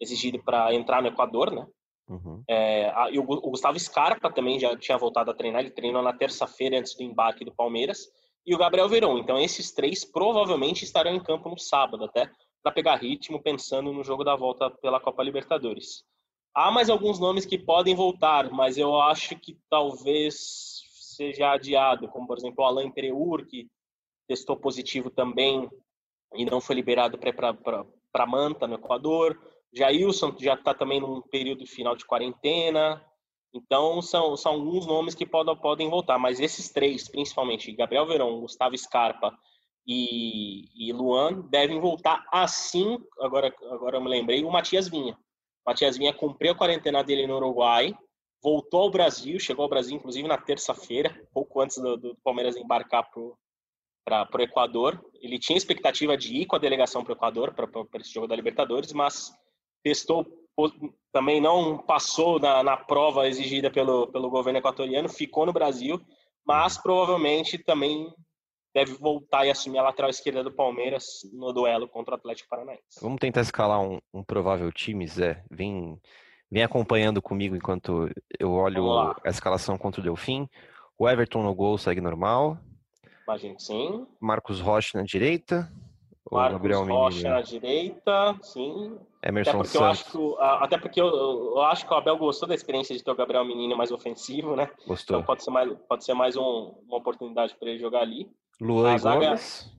exigido 0.00 0.40
para 0.42 0.72
entrar 0.72 1.02
no 1.02 1.08
Equador, 1.08 1.50
né? 1.50 1.66
Uhum. 2.12 2.44
É, 2.46 2.92
e 3.10 3.18
o, 3.18 3.22
o, 3.22 3.50
Gustavo 3.50 3.78
Scarpa 3.78 4.30
também 4.30 4.60
já 4.60 4.76
tinha 4.76 4.98
voltado 4.98 5.30
a 5.30 5.34
treinar, 5.34 5.62
ele 5.62 5.70
treinou 5.70 6.02
na 6.02 6.12
terça-feira 6.12 6.78
antes 6.78 6.94
do 6.94 7.02
embarque 7.02 7.44
do 7.44 7.54
Palmeiras, 7.54 8.06
e 8.44 8.54
o 8.54 8.58
Gabriel 8.58 8.88
Verão. 8.88 9.18
Então, 9.18 9.38
esses 9.38 9.72
três 9.72 10.04
provavelmente 10.04 10.84
estarão 10.84 11.14
em 11.14 11.22
campo 11.22 11.48
no 11.48 11.58
sábado, 11.58 12.04
até 12.04 12.30
para 12.62 12.72
pegar 12.72 12.96
ritmo, 12.96 13.42
pensando 13.42 13.92
no 13.92 14.04
jogo 14.04 14.24
da 14.24 14.36
volta 14.36 14.70
pela 14.70 15.00
Copa 15.00 15.22
Libertadores. 15.22 16.04
Há 16.54 16.70
mais 16.70 16.90
alguns 16.90 17.18
nomes 17.18 17.46
que 17.46 17.58
podem 17.58 17.94
voltar, 17.94 18.50
mas 18.50 18.76
eu 18.76 19.00
acho 19.00 19.34
que 19.36 19.58
talvez 19.70 20.82
seja 21.16 21.52
adiado, 21.52 22.08
como 22.08 22.26
por 22.26 22.36
exemplo 22.36 22.62
o 22.62 22.66
Alain 22.66 22.90
Pereur, 22.90 23.46
que 23.46 23.68
testou 24.28 24.56
positivo 24.56 25.08
também 25.08 25.68
e 26.34 26.44
não 26.44 26.60
foi 26.60 26.76
liberado 26.76 27.18
para 27.18 28.26
Manta, 28.26 28.66
no 28.66 28.74
Equador. 28.74 29.38
Jailson 29.72 30.34
já 30.38 30.54
está 30.54 30.74
também 30.74 31.00
num 31.00 31.22
período 31.22 31.66
final 31.66 31.96
de 31.96 32.04
quarentena. 32.04 33.02
Então, 33.54 34.00
são, 34.00 34.36
são 34.36 34.52
alguns 34.52 34.86
nomes 34.86 35.14
que 35.14 35.26
podem, 35.26 35.54
podem 35.56 35.90
voltar, 35.90 36.18
mas 36.18 36.40
esses 36.40 36.70
três, 36.70 37.08
principalmente 37.08 37.72
Gabriel 37.72 38.06
Verão, 38.06 38.40
Gustavo 38.40 38.76
Scarpa 38.76 39.36
e, 39.86 40.68
e 40.74 40.92
Luan, 40.92 41.42
devem 41.50 41.78
voltar 41.78 42.24
assim. 42.32 42.98
Agora, 43.20 43.54
agora 43.70 43.96
eu 43.96 44.00
me 44.00 44.08
lembrei, 44.08 44.44
o 44.44 44.50
Matias 44.50 44.88
Vinha. 44.88 45.14
O 45.14 45.70
Matias 45.70 45.96
Vinha 45.96 46.14
cumpriu 46.14 46.52
a 46.52 46.56
quarentena 46.56 47.04
dele 47.04 47.26
no 47.26 47.36
Uruguai, 47.36 47.94
voltou 48.42 48.82
ao 48.82 48.90
Brasil, 48.90 49.38
chegou 49.38 49.64
ao 49.64 49.68
Brasil, 49.68 49.96
inclusive, 49.96 50.26
na 50.26 50.38
terça-feira, 50.38 51.14
pouco 51.32 51.60
antes 51.60 51.76
do, 51.78 51.96
do 51.96 52.16
Palmeiras 52.24 52.56
embarcar 52.56 53.08
para 54.04 54.28
o 54.34 54.42
Equador. 54.42 55.02
Ele 55.20 55.38
tinha 55.38 55.58
expectativa 55.58 56.16
de 56.16 56.34
ir 56.34 56.46
com 56.46 56.56
a 56.56 56.58
delegação 56.58 57.04
para 57.04 57.12
o 57.12 57.16
Equador, 57.16 57.52
para 57.52 58.00
esse 58.00 58.12
jogo 58.12 58.26
da 58.26 58.34
Libertadores, 58.34 58.92
mas 58.94 59.30
testou, 59.82 60.26
também 61.12 61.40
não 61.40 61.78
passou 61.78 62.38
na, 62.38 62.62
na 62.62 62.76
prova 62.76 63.28
exigida 63.28 63.70
pelo, 63.70 64.06
pelo 64.08 64.30
governo 64.30 64.58
equatoriano, 64.58 65.08
ficou 65.08 65.46
no 65.46 65.52
Brasil, 65.52 66.00
mas 66.46 66.78
provavelmente 66.78 67.58
também 67.58 68.12
deve 68.74 68.94
voltar 68.94 69.46
e 69.46 69.50
assumir 69.50 69.78
a 69.78 69.82
lateral 69.82 70.10
esquerda 70.10 70.42
do 70.42 70.50
Palmeiras 70.50 71.04
no 71.32 71.52
duelo 71.52 71.86
contra 71.88 72.14
o 72.14 72.16
Atlético 72.16 72.48
Paranaense. 72.48 73.00
Vamos 73.00 73.18
tentar 73.20 73.42
escalar 73.42 73.80
um, 73.80 74.00
um 74.12 74.24
provável 74.24 74.72
time, 74.72 75.06
Zé. 75.06 75.44
Vem, 75.50 76.00
vem 76.50 76.62
acompanhando 76.62 77.20
comigo 77.20 77.54
enquanto 77.54 78.08
eu 78.38 78.52
olho 78.52 79.14
a 79.24 79.28
escalação 79.28 79.76
contra 79.76 80.00
o 80.00 80.04
Delfim. 80.04 80.48
O 80.98 81.08
Everton 81.08 81.42
no 81.42 81.54
gol 81.54 81.76
segue 81.76 82.00
normal. 82.00 82.58
Imagino 83.24 83.56
que 83.56 83.62
sim. 83.62 84.06
Marcos 84.20 84.60
Rocha 84.60 84.98
na 84.98 85.04
direita. 85.04 85.70
Marcos 86.30 86.52
Gabriel 86.52 86.84
Rocha 86.84 87.16
Menino. 87.16 87.34
na 87.34 87.40
direita, 87.42 88.38
sim. 88.42 88.98
Emerson 89.22 89.50
até 89.50 89.62
porque, 89.62 89.76
eu 89.76 89.84
acho, 89.84 90.04
que, 90.10 90.36
até 90.40 90.78
porque 90.78 91.00
eu, 91.00 91.06
eu, 91.08 91.62
acho 91.62 91.86
que 91.86 91.92
o 91.92 91.96
Abel 91.96 92.16
gostou 92.16 92.48
da 92.48 92.54
experiência 92.54 92.96
de 92.96 93.02
ter 93.02 93.10
o 93.10 93.14
Gabriel 93.14 93.44
Menino 93.44 93.76
mais 93.76 93.90
ofensivo, 93.90 94.56
né? 94.56 94.70
Gostou. 94.86 95.16
Então 95.16 95.26
pode 95.26 95.44
ser 95.44 95.50
mais, 95.50 95.72
pode 95.88 96.04
ser 96.04 96.14
mais 96.14 96.36
um, 96.36 96.74
uma 96.86 96.98
oportunidade 96.98 97.54
para 97.56 97.68
ele 97.68 97.78
jogar 97.78 98.00
ali. 98.00 98.30
Luan 98.60 98.96
zaga, 98.98 99.26
Gomes? 99.26 99.70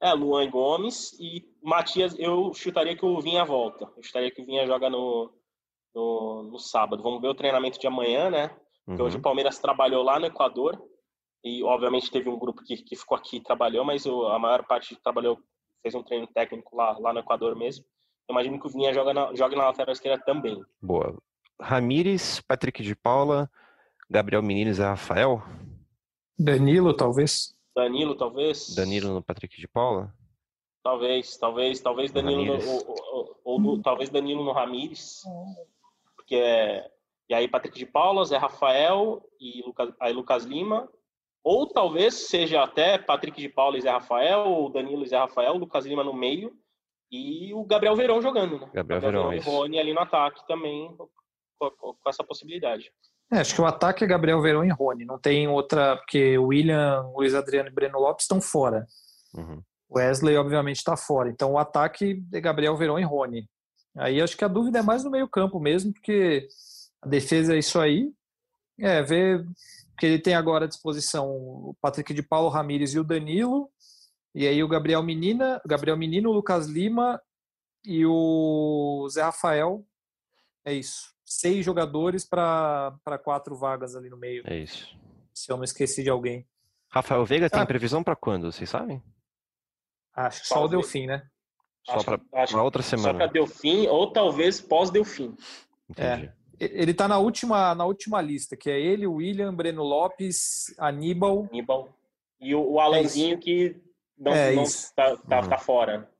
É, 0.00 0.12
Luan 0.12 0.44
e 0.44 0.50
Gomes. 0.50 1.18
E 1.18 1.44
Matias, 1.62 2.14
eu 2.18 2.52
chutaria 2.54 2.96
que 2.96 3.04
o 3.04 3.20
Vinha 3.20 3.44
volta. 3.44 3.90
Eu 3.96 4.02
chutaria 4.02 4.30
que 4.30 4.42
o 4.42 4.46
Vinha 4.46 4.66
joga 4.66 4.88
no, 4.88 5.32
no, 5.94 6.42
no 6.44 6.58
sábado. 6.58 7.02
Vamos 7.02 7.20
ver 7.20 7.28
o 7.28 7.34
treinamento 7.34 7.78
de 7.78 7.86
amanhã, 7.86 8.30
né? 8.30 8.48
Porque 8.84 9.02
uhum. 9.02 9.08
hoje 9.08 9.16
o 9.16 9.22
Palmeiras 9.22 9.58
trabalhou 9.58 10.02
lá 10.02 10.18
no 10.18 10.26
Equador. 10.26 10.80
E, 11.44 11.62
obviamente, 11.62 12.10
teve 12.10 12.28
um 12.28 12.38
grupo 12.38 12.62
que, 12.62 12.76
que 12.76 12.96
ficou 12.96 13.16
aqui 13.16 13.36
e 13.36 13.42
trabalhou, 13.42 13.84
mas 13.84 14.04
o, 14.06 14.26
a 14.26 14.38
maior 14.38 14.64
parte 14.64 14.96
trabalhou, 14.96 15.38
fez 15.82 15.94
um 15.94 16.02
treino 16.02 16.26
técnico 16.26 16.76
lá, 16.76 16.98
lá 16.98 17.12
no 17.12 17.20
Equador 17.20 17.54
mesmo. 17.56 17.84
Eu 18.28 18.34
imagino 18.34 18.60
que 18.60 18.66
o 18.66 18.70
Vinha 18.70 18.92
joga 18.92 19.14
na, 19.14 19.34
joga 19.34 19.56
na 19.56 19.66
lateral 19.66 19.92
esquerda 19.92 20.22
também. 20.24 20.62
Boa. 20.82 21.16
Ramires, 21.60 22.40
Patrick 22.40 22.82
de 22.82 22.94
Paula, 22.94 23.50
Gabriel 24.10 24.42
Menino 24.42 24.70
e 24.70 24.74
Rafael? 24.74 25.42
Danilo, 26.38 26.94
talvez. 26.94 27.54
Danilo, 27.74 28.14
talvez. 28.14 28.74
Danilo 28.74 29.14
no 29.14 29.22
Patrick 29.22 29.60
de 29.60 29.66
Paula? 29.66 30.12
Talvez, 30.82 31.36
talvez, 31.36 31.80
talvez 31.80 32.12
Danilo 32.12 32.44
no, 32.44 32.68
ou, 32.68 32.86
ou, 32.86 33.40
ou, 33.44 33.66
ou, 33.66 33.82
talvez 33.82 34.10
Danilo 34.10 34.44
no 34.44 34.52
Ramires. 34.52 35.22
Porque 36.16 36.36
é, 36.36 36.90
e 37.28 37.34
aí 37.34 37.46
Patrick 37.46 37.78
de 37.78 37.86
Paula, 37.86 38.24
Zé 38.24 38.36
Rafael 38.36 39.22
e 39.40 39.62
Lucas, 39.62 39.92
aí 40.00 40.12
Lucas 40.12 40.44
Lima. 40.44 40.88
Ou 41.50 41.66
talvez 41.66 42.12
seja 42.28 42.62
até 42.62 42.98
Patrick 42.98 43.40
de 43.40 43.48
Paula 43.48 43.78
e 43.78 43.80
Zé 43.80 43.88
Rafael, 43.88 44.40
ou 44.40 44.70
Danilo 44.70 45.02
e 45.02 45.08
Zé 45.08 45.16
Rafael, 45.16 45.54
Lucas 45.56 45.86
Lima 45.86 46.04
no 46.04 46.12
meio 46.12 46.52
e 47.10 47.54
o 47.54 47.64
Gabriel 47.64 47.96
Verão 47.96 48.20
jogando, 48.20 48.60
né? 48.60 48.70
Gabriel, 48.74 49.00
Gabriel 49.00 49.28
Verão, 49.30 49.32
e 49.32 49.40
Rony 49.40 49.78
ali 49.78 49.94
no 49.94 50.00
ataque 50.00 50.46
também 50.46 50.94
com, 51.58 51.70
com 51.70 51.96
essa 52.06 52.22
possibilidade. 52.22 52.92
É, 53.32 53.38
acho 53.38 53.54
que 53.54 53.62
o 53.62 53.64
ataque 53.64 54.04
é 54.04 54.06
Gabriel 54.06 54.42
Verão 54.42 54.62
e 54.62 54.68
Rony. 54.68 55.06
Não 55.06 55.18
tem 55.18 55.48
outra, 55.48 55.96
porque 55.96 56.36
William, 56.36 57.00
Luiz 57.14 57.34
Adriano 57.34 57.70
e 57.70 57.72
Breno 57.72 57.98
Lopes 57.98 58.24
estão 58.24 58.42
fora. 58.42 58.86
Uhum. 59.34 59.62
Wesley, 59.90 60.36
obviamente, 60.36 60.76
está 60.76 60.98
fora. 60.98 61.30
Então 61.30 61.52
o 61.52 61.58
ataque 61.58 62.22
é 62.30 62.40
Gabriel 62.42 62.76
Verão 62.76 62.98
e 62.98 63.04
Rony. 63.04 63.48
Aí 63.96 64.20
acho 64.20 64.36
que 64.36 64.44
a 64.44 64.48
dúvida 64.48 64.80
é 64.80 64.82
mais 64.82 65.02
no 65.02 65.10
meio-campo 65.10 65.58
mesmo, 65.58 65.94
porque 65.94 66.46
a 67.00 67.08
defesa 67.08 67.54
é 67.54 67.58
isso 67.58 67.80
aí. 67.80 68.12
É, 68.78 69.02
ver 69.02 69.44
que 69.98 70.06
ele 70.06 70.18
tem 70.18 70.34
agora 70.34 70.64
à 70.64 70.68
disposição 70.68 71.28
o 71.30 71.76
Patrick 71.80 72.14
de 72.14 72.22
Paulo 72.22 72.48
Ramírez 72.48 72.94
e 72.94 72.98
o 72.98 73.04
Danilo. 73.04 73.70
E 74.34 74.46
aí 74.46 74.62
o 74.62 74.68
Gabriel 74.68 75.02
Menina, 75.02 75.60
Gabriel 75.66 75.96
Menino, 75.96 76.30
o 76.30 76.32
Lucas 76.32 76.66
Lima 76.66 77.20
e 77.84 78.06
o 78.06 79.08
Zé 79.10 79.22
Rafael. 79.22 79.84
É 80.64 80.72
isso 80.72 81.18
seis 81.28 81.64
jogadores 81.64 82.24
para 82.24 83.18
quatro 83.22 83.54
vagas 83.54 83.94
ali 83.94 84.08
no 84.08 84.16
meio. 84.16 84.42
É 84.46 84.56
isso. 84.56 84.96
Se 85.34 85.52
eu 85.52 85.56
não 85.56 85.64
esqueci 85.64 86.02
de 86.02 86.10
alguém. 86.10 86.46
Rafael 86.90 87.24
Veiga 87.24 87.50
tem 87.50 87.60
ah, 87.60 87.66
previsão 87.66 88.02
para 88.02 88.16
quando? 88.16 88.50
Vocês 88.50 88.68
sabem? 88.68 89.02
Acho 90.14 90.40
que 90.40 90.48
só 90.48 90.64
o 90.64 90.68
Delfim, 90.68 91.06
né? 91.06 91.28
Só 91.84 92.02
para 92.02 92.62
outra 92.62 92.82
semana. 92.82 93.10
Só 93.10 93.16
para 93.18 93.26
Delfim 93.26 93.86
ou 93.86 94.10
talvez 94.10 94.60
pós-Delfim. 94.60 95.36
É. 95.96 96.32
Ele 96.60 96.90
está 96.90 97.06
na 97.06 97.18
última, 97.18 97.74
na 97.74 97.84
última 97.84 98.20
lista, 98.20 98.56
que 98.56 98.70
é 98.70 98.80
ele, 98.80 99.06
o 99.06 99.14
William, 99.14 99.54
Breno 99.54 99.82
Lopes, 99.82 100.74
Aníbal. 100.78 101.48
Aníbal. 101.50 101.88
E 102.40 102.54
o, 102.54 102.72
o 102.72 102.80
Alanzinho 102.80 103.34
é 103.34 103.38
que 103.38 103.76
não, 104.18 104.32
é 104.32 104.54
não 104.54 104.64
tá, 104.94 105.16
tá, 105.16 105.40
uhum. 105.40 105.48
tá 105.48 105.58
fora. 105.58 106.10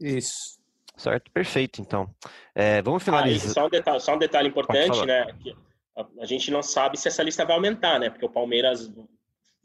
Isso. 0.00 0.58
Certo, 0.96 1.30
perfeito. 1.30 1.80
Então, 1.80 2.08
é, 2.54 2.80
vamos 2.80 3.02
finalizar. 3.02 3.50
Ah, 3.50 3.54
só, 3.54 3.66
um 3.66 3.70
detalhe, 3.70 4.00
só 4.00 4.14
um 4.14 4.18
detalhe 4.18 4.48
importante, 4.48 5.04
né? 5.04 5.26
a, 5.96 6.06
a, 6.20 6.26
gente 6.26 6.50
não 6.50 6.62
sabe 6.62 6.98
se 6.98 7.08
essa 7.08 7.22
lista 7.22 7.44
vai 7.44 7.54
aumentar, 7.56 7.98
né? 7.98 8.10
Porque 8.10 8.24
o 8.24 8.30
Palmeiras 8.30 8.92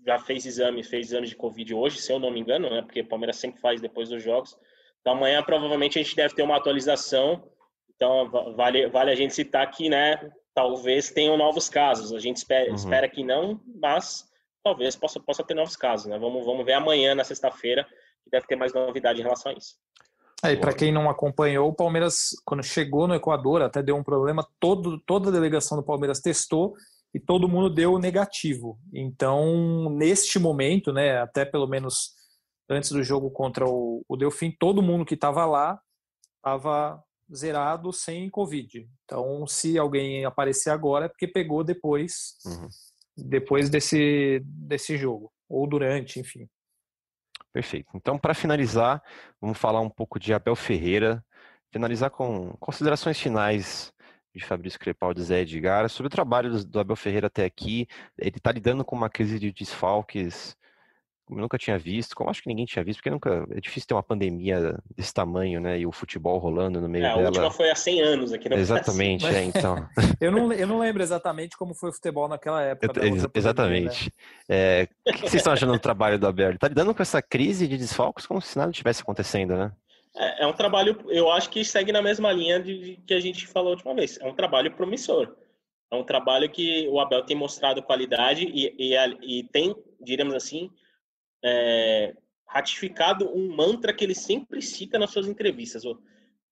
já 0.06 0.18
fez 0.20 0.46
exame, 0.46 0.84
fez 0.84 1.08
exame 1.08 1.28
de 1.28 1.36
Covid 1.36 1.74
hoje, 1.74 2.00
se 2.00 2.12
eu 2.12 2.20
não 2.20 2.32
me 2.32 2.40
engano, 2.40 2.70
né? 2.70 2.82
Porque 2.82 3.02
o 3.02 3.08
Palmeiras 3.08 3.38
sempre 3.38 3.60
faz 3.60 3.82
depois 3.82 4.10
dos 4.10 4.24
jogos. 4.24 4.58
Então 5.02 5.14
amanhã 5.14 5.42
provavelmente 5.44 6.00
a 6.00 6.04
gente 6.04 6.16
deve 6.16 6.34
ter 6.34 6.44
uma 6.44 6.58
atualização. 6.58 7.44
Então 8.00 8.30
vale, 8.56 8.88
vale 8.88 9.12
a 9.12 9.16
gente 9.16 9.34
citar 9.34 9.70
que, 9.70 9.90
né? 9.90 10.32
Talvez 10.56 11.12
tenham 11.12 11.36
novos 11.36 11.68
casos. 11.68 12.14
A 12.14 12.20
gente 12.20 12.38
espera, 12.38 12.70
uhum. 12.70 12.76
espera 12.76 13.10
que 13.10 13.24
não, 13.24 13.60
mas 13.82 14.26
talvez 14.64 14.96
possa, 14.96 15.20
possa 15.20 15.44
ter 15.44 15.54
novos 15.54 15.76
casos, 15.76 16.08
né? 16.08 16.18
Vamos, 16.18 16.46
vamos 16.46 16.66
ver 16.66 16.74
amanhã, 16.74 17.14
na 17.14 17.26
sexta-feira, 17.26 17.86
que 18.24 18.32
deve 18.32 18.48
ter 18.48 18.56
mais 18.56 18.74
novidade 18.74 19.20
em 19.20 19.24
relação 19.24 19.52
a 19.52 19.56
isso. 19.56 19.76
Aí, 20.42 20.56
para 20.56 20.74
quem 20.74 20.94
não 20.94 21.10
acompanhou, 21.10 21.68
o 21.68 21.76
Palmeiras, 21.76 22.30
quando 22.46 22.64
chegou 22.64 23.06
no 23.06 23.16
Equador, 23.16 23.62
até 23.62 23.84
deu 23.84 23.98
um 23.98 24.04
problema, 24.04 24.48
todo, 24.58 24.98
toda 25.02 25.28
a 25.28 25.34
delegação 25.34 25.78
do 25.78 25.84
Palmeiras 25.84 26.22
testou 26.22 26.76
e 27.14 27.20
todo 27.20 27.50
mundo 27.50 27.70
deu 27.70 28.00
negativo. 28.00 28.80
Então, 28.94 29.90
neste 29.90 30.40
momento, 30.40 30.94
né, 30.94 31.20
até 31.20 31.44
pelo 31.44 31.68
menos 31.68 32.14
antes 32.70 32.92
do 32.92 33.04
jogo 33.04 33.30
contra 33.30 33.66
o, 33.68 34.06
o 34.08 34.16
Delfim, 34.16 34.56
todo 34.58 34.82
mundo 34.82 35.04
que 35.04 35.16
estava 35.16 35.46
lá 35.46 35.82
estava 36.38 37.04
zerado 37.34 37.92
sem 37.94 38.30
Covid. 38.30 38.90
Então, 39.04 39.46
se 39.48 39.78
alguém 39.78 40.26
aparecer 40.26 40.70
agora, 40.70 41.06
é 41.06 41.10
porque 41.10 41.28
pegou 41.28 41.64
depois, 41.64 42.38
uhum. 42.46 42.68
depois 43.18 43.70
desse, 43.70 44.42
desse 44.44 44.98
jogo, 44.98 45.32
ou 45.48 45.68
durante, 45.68 46.20
enfim. 46.20 46.48
Perfeito. 47.52 47.90
Então, 47.96 48.18
para 48.18 48.34
finalizar, 48.34 49.02
vamos 49.42 49.58
falar 49.58 49.82
um 49.82 49.90
pouco 49.90 50.20
de 50.20 50.34
Abel 50.34 50.56
Ferreira, 50.56 51.24
finalizar 51.72 52.10
com 52.10 52.56
considerações 52.60 53.20
finais 53.20 53.94
de 54.36 54.46
Fabrício 54.46 54.80
Crepaldi 54.80 55.22
e 55.22 55.24
Zé 55.24 55.42
Edgar 55.42 55.90
sobre 55.90 56.08
o 56.08 56.12
trabalho 56.12 56.64
do 56.64 56.80
Abel 56.80 56.96
Ferreira 56.96 57.28
até 57.28 57.46
aqui. 57.46 57.88
Ele 58.18 58.38
está 58.38 58.52
lidando 58.52 58.86
com 58.86 58.96
uma 58.96 59.10
crise 59.10 59.40
de 59.40 59.52
desfalques 59.52 60.56
nunca 61.30 61.58
tinha 61.58 61.78
visto, 61.78 62.16
como 62.16 62.30
acho 62.30 62.42
que 62.42 62.50
ninguém 62.50 62.66
tinha 62.66 62.84
visto, 62.84 63.00
porque 63.00 63.10
nunca 63.10 63.46
é 63.52 63.60
difícil 63.60 63.88
ter 63.88 63.94
uma 63.94 64.04
pandemia 64.04 64.78
desse 64.96 65.14
tamanho, 65.14 65.60
né? 65.62 65.80
E 65.80 65.86
o 65.86 65.92
futebol 65.92 66.38
rolando 66.40 66.82
no 66.82 66.90
meio 66.90 67.06
é, 67.06 67.10
a 67.10 67.16
dela. 67.16 67.28
A 67.28 67.30
última 67.30 67.52
foi 67.52 67.70
há 67.70 67.76
100 67.76 68.02
anos 68.02 68.34
aqui 68.34 68.50
no 68.50 68.56
Exatamente, 68.56 69.26
é, 69.26 69.44
então. 69.44 69.88
eu, 70.20 70.32
não, 70.32 70.52
eu 70.52 70.68
não 70.68 70.80
lembro 70.80 71.04
exatamente 71.04 71.58
como 71.58 71.74
foi 71.74 71.90
o 71.90 71.94
futebol 71.94 72.28
naquela 72.28 72.62
época. 72.64 73.00
Eu, 73.00 73.16
né? 73.16 73.24
exatamente. 73.34 74.14
Né? 74.48 74.56
É, 74.56 74.88
o 75.08 75.12
que 75.14 75.20
vocês 75.22 75.36
estão 75.36 75.54
achando 75.54 75.74
do 75.74 75.80
trabalho 75.80 76.18
do 76.18 76.28
Abel? 76.28 76.58
Tá 76.58 76.68
lidando 76.68 76.94
com 76.94 77.02
essa 77.02 77.22
crise 77.22 77.68
de 77.68 77.78
desfalques 77.78 78.26
como 78.26 78.42
se 78.42 78.58
nada 78.58 78.72
tivesse 78.72 79.02
acontecendo, 79.02 79.56
né? 79.56 79.72
É, 80.16 80.44
é 80.44 80.48
um 80.48 80.54
trabalho, 80.54 81.00
eu 81.08 81.32
acho 81.32 81.50
que 81.50 81.64
segue 81.64 81.92
na 81.92 82.02
mesma 82.02 82.32
linha 82.32 82.60
de, 82.60 82.80
de 82.80 82.96
que 83.06 83.14
a 83.14 83.20
gente 83.20 83.48
falou 83.48 83.70
a 83.70 83.76
última 83.76 83.94
vez. 83.94 84.20
É 84.20 84.28
um 84.28 84.34
trabalho 84.34 84.72
promissor. 84.72 85.36
É 85.92 85.96
um 85.96 86.04
trabalho 86.04 86.50
que 86.50 86.88
o 86.90 87.00
Abel 87.00 87.24
tem 87.24 87.36
mostrado 87.36 87.82
qualidade 87.82 88.46
e, 88.46 88.76
e, 88.78 88.96
e 89.22 89.44
tem, 89.46 89.76
diríamos 90.00 90.36
assim, 90.36 90.70
é, 91.44 92.14
ratificado 92.48 93.30
um 93.36 93.56
mantra 93.56 93.94
que 93.94 94.04
ele 94.04 94.16
sempre 94.16 94.62
cita 94.62 94.98
nas 94.98 95.12
suas 95.12 95.28
entrevistas. 95.28 95.84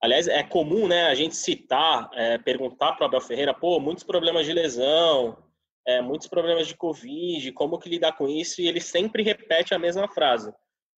Aliás, 0.01 0.27
é 0.27 0.43
comum 0.43 0.87
né, 0.87 1.07
a 1.07 1.15
gente 1.15 1.35
citar, 1.35 2.09
é, 2.13 2.37
perguntar 2.37 2.93
para 2.93 3.03
o 3.03 3.07
Abel 3.07 3.21
Ferreira, 3.21 3.53
pô, 3.53 3.79
muitos 3.79 4.03
problemas 4.03 4.45
de 4.45 4.53
lesão, 4.53 5.37
é, 5.87 6.01
muitos 6.01 6.27
problemas 6.27 6.67
de 6.67 6.75
Covid, 6.75 7.51
como 7.53 7.79
que 7.79 7.89
lidar 7.89 8.11
com 8.13 8.27
isso? 8.27 8.61
E 8.61 8.67
ele 8.67 8.81
sempre 8.81 9.23
repete 9.23 9.73
a 9.73 9.79
mesma 9.79 10.07
frase. 10.07 10.53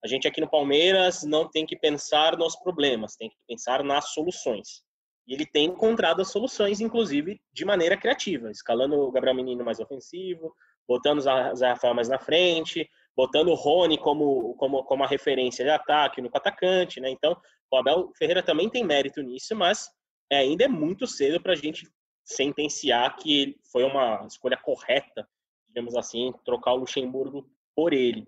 A 0.04 0.08
gente 0.08 0.28
aqui 0.28 0.42
no 0.42 0.50
Palmeiras 0.50 1.24
não 1.24 1.50
tem 1.50 1.66
que 1.66 1.78
pensar 1.78 2.38
nos 2.38 2.56
problemas, 2.56 3.16
tem 3.16 3.30
que 3.30 3.36
pensar 3.48 3.84
nas 3.84 4.14
soluções. 4.14 4.82
E 5.28 5.34
ele 5.34 5.46
tem 5.46 5.66
encontrado 5.66 6.22
as 6.22 6.32
soluções, 6.32 6.80
inclusive, 6.80 7.40
de 7.52 7.66
maneira 7.66 7.98
criativa, 7.98 8.50
escalando 8.50 8.96
o 8.96 9.12
Gabriel 9.12 9.36
Menino 9.36 9.66
mais 9.66 9.80
ofensivo, 9.80 10.54
botando 10.88 11.20
o 11.20 11.56
Zé 11.56 11.68
Rafael 11.68 11.94
mais 11.94 12.08
na 12.08 12.18
frente, 12.18 12.90
botando 13.18 13.48
o 13.48 13.56
Rony 13.56 13.98
como, 13.98 14.54
como, 14.58 14.84
como 14.84 15.04
a 15.04 15.08
referência 15.08 15.66
de 15.66 15.72
ataque 15.72 16.22
no 16.22 16.30
atacante, 16.32 17.02
né? 17.02 17.10
Então, 17.10 17.36
o 17.72 17.76
Abel 17.76 18.12
Ferreira 18.16 18.44
também 18.44 18.70
tem 18.70 18.84
mérito 18.84 19.24
nisso, 19.24 19.56
mas 19.56 19.90
é, 20.32 20.38
ainda 20.38 20.66
é 20.66 20.68
muito 20.68 21.08
cedo 21.08 21.42
para 21.42 21.54
a 21.54 21.56
gente 21.56 21.90
sentenciar 22.24 23.16
que 23.16 23.56
foi 23.72 23.84
uma 23.84 24.24
escolha 24.28 24.56
correta, 24.56 25.28
digamos 25.68 25.96
assim, 25.96 26.32
trocar 26.46 26.74
o 26.74 26.78
Luxemburgo 26.78 27.50
por 27.76 27.92
ele. 27.92 28.24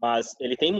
Mas 0.00 0.34
ele 0.40 0.56
tem 0.56 0.72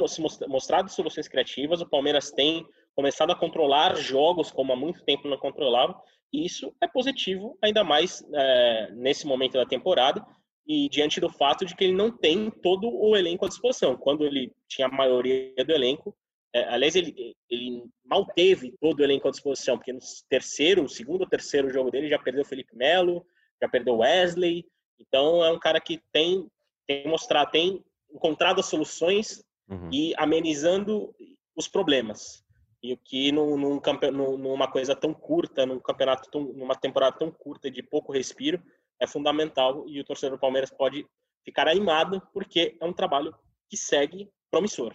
mostrado 0.48 0.90
soluções 0.90 1.28
criativas, 1.28 1.80
o 1.80 1.88
Palmeiras 1.88 2.32
tem 2.32 2.66
começado 2.96 3.30
a 3.30 3.38
controlar 3.38 3.94
jogos 3.94 4.50
como 4.50 4.72
há 4.72 4.76
muito 4.76 5.04
tempo 5.04 5.28
não 5.28 5.38
controlava, 5.38 5.94
e 6.32 6.44
isso 6.44 6.74
é 6.82 6.88
positivo, 6.88 7.56
ainda 7.62 7.84
mais 7.84 8.24
é, 8.34 8.90
nesse 8.92 9.24
momento 9.26 9.52
da 9.52 9.66
temporada, 9.66 10.26
e 10.66 10.88
diante 10.88 11.20
do 11.20 11.28
fato 11.28 11.64
de 11.64 11.74
que 11.74 11.84
ele 11.84 11.94
não 11.94 12.10
tem 12.10 12.50
todo 12.50 12.88
o 12.88 13.16
elenco 13.16 13.44
à 13.44 13.48
disposição. 13.48 13.96
Quando 13.96 14.24
ele 14.24 14.52
tinha 14.68 14.86
a 14.86 14.92
maioria 14.92 15.52
do 15.64 15.72
elenco, 15.72 16.16
é, 16.54 16.64
aliás, 16.64 16.94
ele, 16.94 17.34
ele 17.48 17.84
mal 18.04 18.26
teve 18.26 18.74
todo 18.80 19.00
o 19.00 19.04
elenco 19.04 19.26
à 19.26 19.30
disposição, 19.30 19.76
porque 19.76 19.92
no 19.92 20.00
terceiro, 20.28 20.88
segundo 20.88 21.22
ou 21.22 21.28
terceiro 21.28 21.70
jogo 21.70 21.90
dele 21.90 22.08
já 22.08 22.18
perdeu 22.18 22.44
Felipe 22.44 22.76
Melo, 22.76 23.24
já 23.60 23.68
perdeu 23.68 23.98
Wesley, 23.98 24.64
então 25.00 25.42
é 25.44 25.50
um 25.50 25.58
cara 25.58 25.80
que 25.80 26.00
tem, 26.12 26.46
tem 26.86 27.06
mostrado, 27.08 27.50
tem 27.50 27.82
encontrado 28.12 28.60
as 28.60 28.66
soluções 28.66 29.42
uhum. 29.68 29.88
e 29.92 30.14
amenizando 30.16 31.14
os 31.56 31.66
problemas. 31.66 32.44
E 32.82 32.92
o 32.92 32.98
que 32.98 33.30
num, 33.30 33.56
num, 33.56 33.80
numa 34.38 34.70
coisa 34.70 34.94
tão 34.94 35.14
curta, 35.14 35.64
num 35.64 35.78
campeonato, 35.78 36.30
tão, 36.30 36.42
numa 36.42 36.74
temporada 36.74 37.16
tão 37.16 37.30
curta 37.30 37.70
de 37.70 37.82
pouco 37.82 38.12
respiro, 38.12 38.60
é 39.02 39.06
fundamental 39.06 39.84
e 39.88 40.00
o 40.00 40.04
torcedor 40.04 40.36
do 40.36 40.40
Palmeiras 40.40 40.70
pode 40.70 41.04
ficar 41.44 41.66
animado 41.66 42.22
porque 42.32 42.76
é 42.80 42.84
um 42.84 42.92
trabalho 42.92 43.34
que 43.68 43.76
segue 43.76 44.30
promissor. 44.50 44.94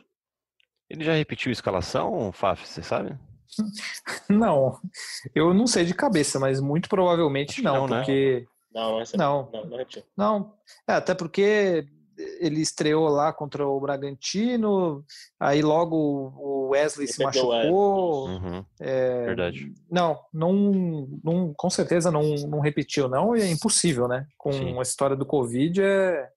Ele 0.90 1.04
já 1.04 1.14
repetiu 1.14 1.50
a 1.50 1.54
escalação, 1.54 2.32
Faf, 2.32 2.66
você 2.66 2.82
sabe? 2.82 3.18
Não, 4.30 4.80
eu 5.34 5.54
não 5.54 5.66
sei 5.66 5.86
de 5.86 5.94
cabeça, 5.94 6.38
mas 6.38 6.60
muito 6.60 6.90
provavelmente 6.90 7.62
não, 7.62 7.76
não, 7.76 7.88
né? 7.88 7.98
porque 8.00 8.46
não, 8.74 9.00
não, 9.16 9.50
não, 9.52 9.66
não, 9.70 9.78
repetiu. 9.78 10.04
Não, 10.18 10.54
é, 10.86 10.94
até 10.94 11.16
porque 11.16 11.88
ele 12.40 12.62
estreou 12.62 13.08
lá 13.08 13.32
contra 13.32 13.66
o 13.66 13.80
Bragantino, 13.80 15.06
aí 15.40 15.62
logo 15.62 16.34
o 16.38 16.70
Wesley 16.70 17.06
ele 17.06 17.14
se 17.14 17.24
machucou. 17.24 18.28
Uhum, 18.28 18.66
é, 18.80 19.26
verdade. 19.26 19.74
Não, 19.90 20.20
não, 20.34 21.08
não, 21.24 21.54
com 21.54 21.70
certeza 21.70 22.12
não, 22.12 22.24
não 22.48 22.60
repetiu, 22.60 23.08
não, 23.08 23.36
e 23.36 23.42
é 23.42 23.52
impossível, 23.52 24.08
né? 24.08 24.28
Com 24.38 24.52
Sim. 24.52 24.78
a 24.78 24.82
história 24.82 25.16
do 25.16 25.26
Covid 25.26 25.82
é, 25.82 26.30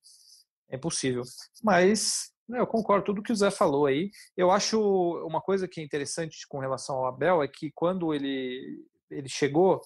É 0.71 0.77
impossível. 0.77 1.23
Mas 1.62 2.31
né, 2.49 2.61
eu 2.61 2.66
concordo 2.66 3.03
com 3.03 3.12
tudo 3.12 3.23
que 3.23 3.33
o 3.33 3.37
Zé 3.37 3.51
falou 3.51 3.87
aí. 3.87 4.11
Eu 4.37 4.51
acho 4.51 4.81
uma 5.27 5.40
coisa 5.40 5.69
que 5.69 5.81
é 5.81 5.85
interessante 5.85 6.47
com 6.49 6.59
relação 6.59 6.97
ao 6.97 7.07
Abel 7.07 7.43
é 7.43 7.49
que 7.49 7.71
quando 7.75 8.12
ele, 8.12 8.85
ele 9.11 9.29
chegou, 9.29 9.81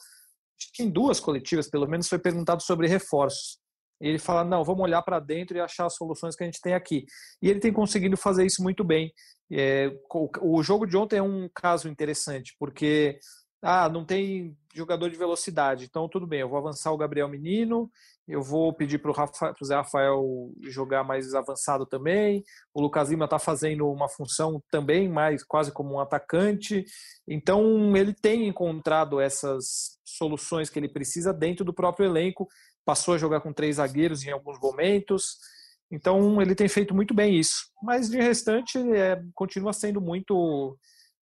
em 0.80 0.90
duas 0.90 1.20
coletivas, 1.20 1.68
pelo 1.68 1.86
menos, 1.86 2.08
foi 2.08 2.18
perguntado 2.18 2.62
sobre 2.62 2.88
reforços. 2.88 3.58
Ele 4.00 4.18
fala: 4.18 4.44
não, 4.44 4.64
vamos 4.64 4.82
olhar 4.82 5.02
para 5.02 5.20
dentro 5.20 5.56
e 5.56 5.60
achar 5.60 5.86
as 5.86 5.94
soluções 5.94 6.36
que 6.36 6.42
a 6.42 6.46
gente 6.46 6.60
tem 6.60 6.74
aqui. 6.74 7.04
E 7.42 7.48
ele 7.48 7.60
tem 7.60 7.72
conseguido 7.72 8.16
fazer 8.16 8.44
isso 8.44 8.62
muito 8.62 8.84
bem. 8.84 9.12
É, 9.52 9.90
o 10.40 10.62
jogo 10.62 10.86
de 10.86 10.96
ontem 10.96 11.18
é 11.18 11.22
um 11.22 11.48
caso 11.54 11.88
interessante, 11.88 12.54
porque 12.58 13.18
ah, 13.62 13.88
não 13.88 14.04
tem 14.04 14.56
jogador 14.74 15.08
de 15.08 15.16
velocidade, 15.16 15.84
então 15.84 16.08
tudo 16.08 16.26
bem, 16.26 16.40
eu 16.40 16.48
vou 16.48 16.58
avançar 16.58 16.92
o 16.92 16.98
Gabriel 16.98 17.28
Menino, 17.28 17.90
eu 18.26 18.42
vou 18.42 18.72
pedir 18.74 18.98
para 18.98 19.10
o 19.10 19.64
Zé 19.64 19.74
Rafael 19.74 20.50
jogar 20.62 21.04
mais 21.04 21.34
avançado 21.34 21.84
também. 21.86 22.42
O 22.72 22.80
Lucas 22.80 23.10
Lima 23.10 23.26
está 23.26 23.38
fazendo 23.38 23.86
uma 23.90 24.08
função 24.08 24.62
também 24.70 25.08
mais 25.08 25.44
quase 25.44 25.70
como 25.70 25.94
um 25.94 26.00
atacante. 26.00 26.84
Então 27.28 27.94
ele 27.94 28.14
tem 28.14 28.48
encontrado 28.48 29.20
essas 29.20 29.98
soluções 30.04 30.70
que 30.70 30.78
ele 30.78 30.88
precisa 30.88 31.34
dentro 31.34 31.64
do 31.64 31.74
próprio 31.74 32.06
elenco. 32.06 32.48
Passou 32.84 33.14
a 33.14 33.18
jogar 33.18 33.40
com 33.40 33.52
três 33.52 33.76
zagueiros 33.76 34.24
em 34.24 34.30
alguns 34.30 34.58
momentos. 34.60 35.38
Então 35.90 36.40
ele 36.40 36.54
tem 36.54 36.68
feito 36.68 36.94
muito 36.94 37.14
bem 37.14 37.38
isso. 37.38 37.66
Mas 37.82 38.08
de 38.08 38.18
restante 38.18 38.78
é, 38.78 39.22
continua 39.34 39.72
sendo 39.72 40.00
muito 40.00 40.78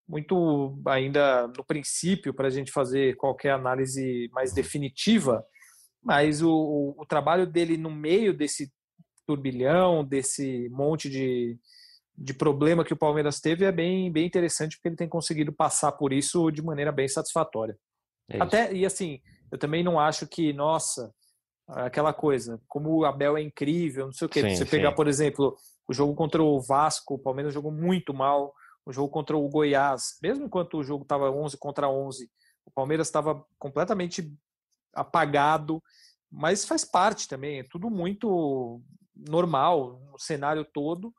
muito 0.09 0.83
ainda 0.87 1.47
no 1.57 1.65
princípio 1.65 2.35
para 2.35 2.49
a 2.49 2.51
gente 2.51 2.73
fazer 2.73 3.17
qualquer 3.17 3.53
análise 3.53 4.29
mais 4.33 4.53
definitiva 4.53 5.43
mas 6.03 6.43
o, 6.43 6.95
o 6.99 7.07
trabalho 7.07 7.47
dele 7.47 7.77
no 7.77 7.91
meio 7.91 8.35
desse 8.35 8.73
turbilhão, 9.25 10.05
desse 10.05 10.69
monte 10.71 11.09
de, 11.09 11.57
de 12.17 12.35
problema 12.35 12.85
que 12.85 12.93
o 12.93 12.99
Palmeiras 12.99 13.41
teve 13.41 13.65
é 13.65 13.71
bem, 13.71 14.11
bem 14.11 14.27
interessante, 14.27 14.77
porque 14.77 14.89
ele 14.89 14.97
tem 14.97 15.09
conseguido 15.09 15.53
passar 15.53 15.93
por 15.93 16.13
isso 16.13 16.51
de 16.51 16.61
maneira 16.61 16.91
bem 16.91 17.07
satisfatória. 17.07 17.79
É 18.29 18.43
Até, 18.43 18.73
e 18.75 18.85
assim, 18.85 19.21
eu 19.51 19.59
também 19.59 19.85
não 19.85 20.01
acho 20.01 20.27
que, 20.27 20.53
nossa, 20.53 21.15
aquela 21.73 22.13
coisa, 22.13 22.61
como 22.69 22.91
o 22.95 23.05
Abel 23.05 23.37
é 23.37 23.43
incrível, 23.43 24.07
não 24.07 24.13
sei 24.13 24.27
o 24.27 24.29
quê. 24.29 24.41
Sim, 24.43 24.57
Você 24.57 24.65
sim. 24.65 24.71
pegar, 24.71 24.93
por 24.93 25.09
exemplo, 25.09 25.57
o 25.89 25.93
jogo 25.93 26.15
contra 26.15 26.43
o 26.43 26.61
Vasco, 26.61 27.15
o 27.15 27.19
Palmeiras 27.19 27.55
jogou 27.55 27.73
muito 27.73 28.13
mal, 28.13 28.55
o 28.85 28.93
jogo 28.93 29.09
contra 29.09 29.37
o 29.37 29.49
Goiás, 29.49 30.19
mesmo 30.23 30.45
enquanto 30.45 30.79
o 30.79 30.83
jogo 30.83 31.03
estava 31.03 31.31
11 31.31 31.57
contra 31.59 31.89
11, 31.89 32.31
o 32.65 32.71
Palmeiras 32.71 33.09
estava 33.09 33.45
completamente 33.59 34.33
apagado, 34.95 35.83
mas 36.31 36.65
faz 36.65 36.85
parte 36.85 37.29
também, 37.29 37.61
é 37.61 37.65
tudo 37.65 37.91
muito 37.91 38.81
normal 39.15 40.01
no 40.11 40.19
cenário 40.19 40.65
todo. 40.65 41.13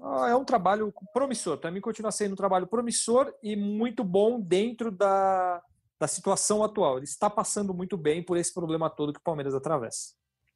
Ah, 0.00 0.28
é 0.30 0.34
um 0.34 0.44
trabalho 0.44 0.92
promissor, 1.12 1.58
mim 1.70 1.80
continua 1.80 2.10
sendo 2.10 2.32
um 2.32 2.36
trabalho 2.36 2.66
promissor 2.66 3.32
e 3.42 3.54
muito 3.54 4.02
bom 4.02 4.40
dentro 4.40 4.90
da, 4.90 5.62
da 6.02 6.08
situação 6.08 6.64
atual. 6.64 6.96
Ele 6.96 7.04
está 7.04 7.30
passando 7.30 7.72
muito 7.72 7.96
bem 7.96 8.20
por 8.24 8.36
esse 8.36 8.52
problema 8.52 8.90
todo 8.90 9.12
que 9.12 9.20
o 9.20 9.22
Palmeiras 9.22 9.54
atravessa. 9.54 10.14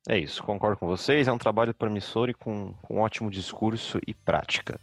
É 0.08 0.18
isso, 0.18 0.42
concordo 0.42 0.76
com 0.76 0.88
vocês. 0.88 1.28
É 1.28 1.32
um 1.32 1.38
trabalho 1.38 1.72
promissor 1.72 2.28
e 2.28 2.34
com, 2.34 2.74
com 2.82 2.96
um 2.96 3.00
ótimo 3.00 3.30
discurso 3.30 4.00
e 4.06 4.12
prática. 4.12 4.80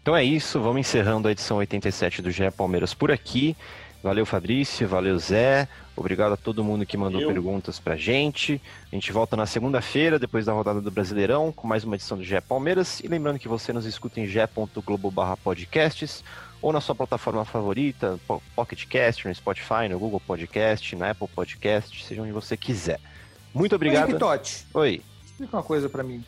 Então 0.00 0.16
é 0.16 0.24
isso, 0.24 0.58
vamos 0.58 0.80
encerrando 0.80 1.28
a 1.28 1.32
edição 1.32 1.58
87 1.58 2.22
do 2.22 2.30
GE 2.30 2.50
Palmeiras 2.50 2.94
por 2.94 3.10
aqui. 3.10 3.54
Valeu, 4.02 4.24
Fabrício. 4.24 4.88
Valeu, 4.88 5.18
Zé. 5.18 5.68
Obrigado 5.94 6.32
a 6.32 6.36
todo 6.36 6.64
mundo 6.64 6.86
que 6.86 6.96
mandou 6.96 7.20
Eu. 7.20 7.28
perguntas 7.28 7.78
pra 7.78 7.96
gente. 7.96 8.62
A 8.90 8.94
gente 8.94 9.12
volta 9.12 9.36
na 9.36 9.44
segunda-feira, 9.46 10.18
depois 10.18 10.46
da 10.46 10.52
rodada 10.52 10.80
do 10.80 10.90
Brasileirão, 10.90 11.52
com 11.52 11.66
mais 11.66 11.84
uma 11.84 11.96
edição 11.96 12.16
do 12.16 12.24
GE 12.24 12.40
Palmeiras. 12.42 13.00
E 13.00 13.08
lembrando 13.08 13.38
que 13.38 13.48
você 13.48 13.72
nos 13.72 13.84
escuta 13.84 14.20
em 14.20 14.26
ge.globo/podcasts 14.26 16.22
ou 16.66 16.72
na 16.72 16.80
sua 16.80 16.96
plataforma 16.96 17.44
favorita, 17.44 18.18
Pocket 18.56 18.88
Cast, 18.88 19.28
no 19.28 19.32
Spotify, 19.32 19.88
no 19.88 20.00
Google 20.00 20.18
Podcast, 20.18 20.96
na 20.96 21.10
Apple 21.10 21.28
Podcast, 21.28 22.04
seja 22.04 22.20
onde 22.20 22.32
você 22.32 22.56
quiser. 22.56 22.98
Muito 23.54 23.76
obrigado. 23.76 24.20
Oi. 24.20 24.40
Oi. 24.74 25.02
Explica 25.24 25.56
uma 25.56 25.62
coisa 25.62 25.88
para 25.88 26.02
mim, 26.02 26.24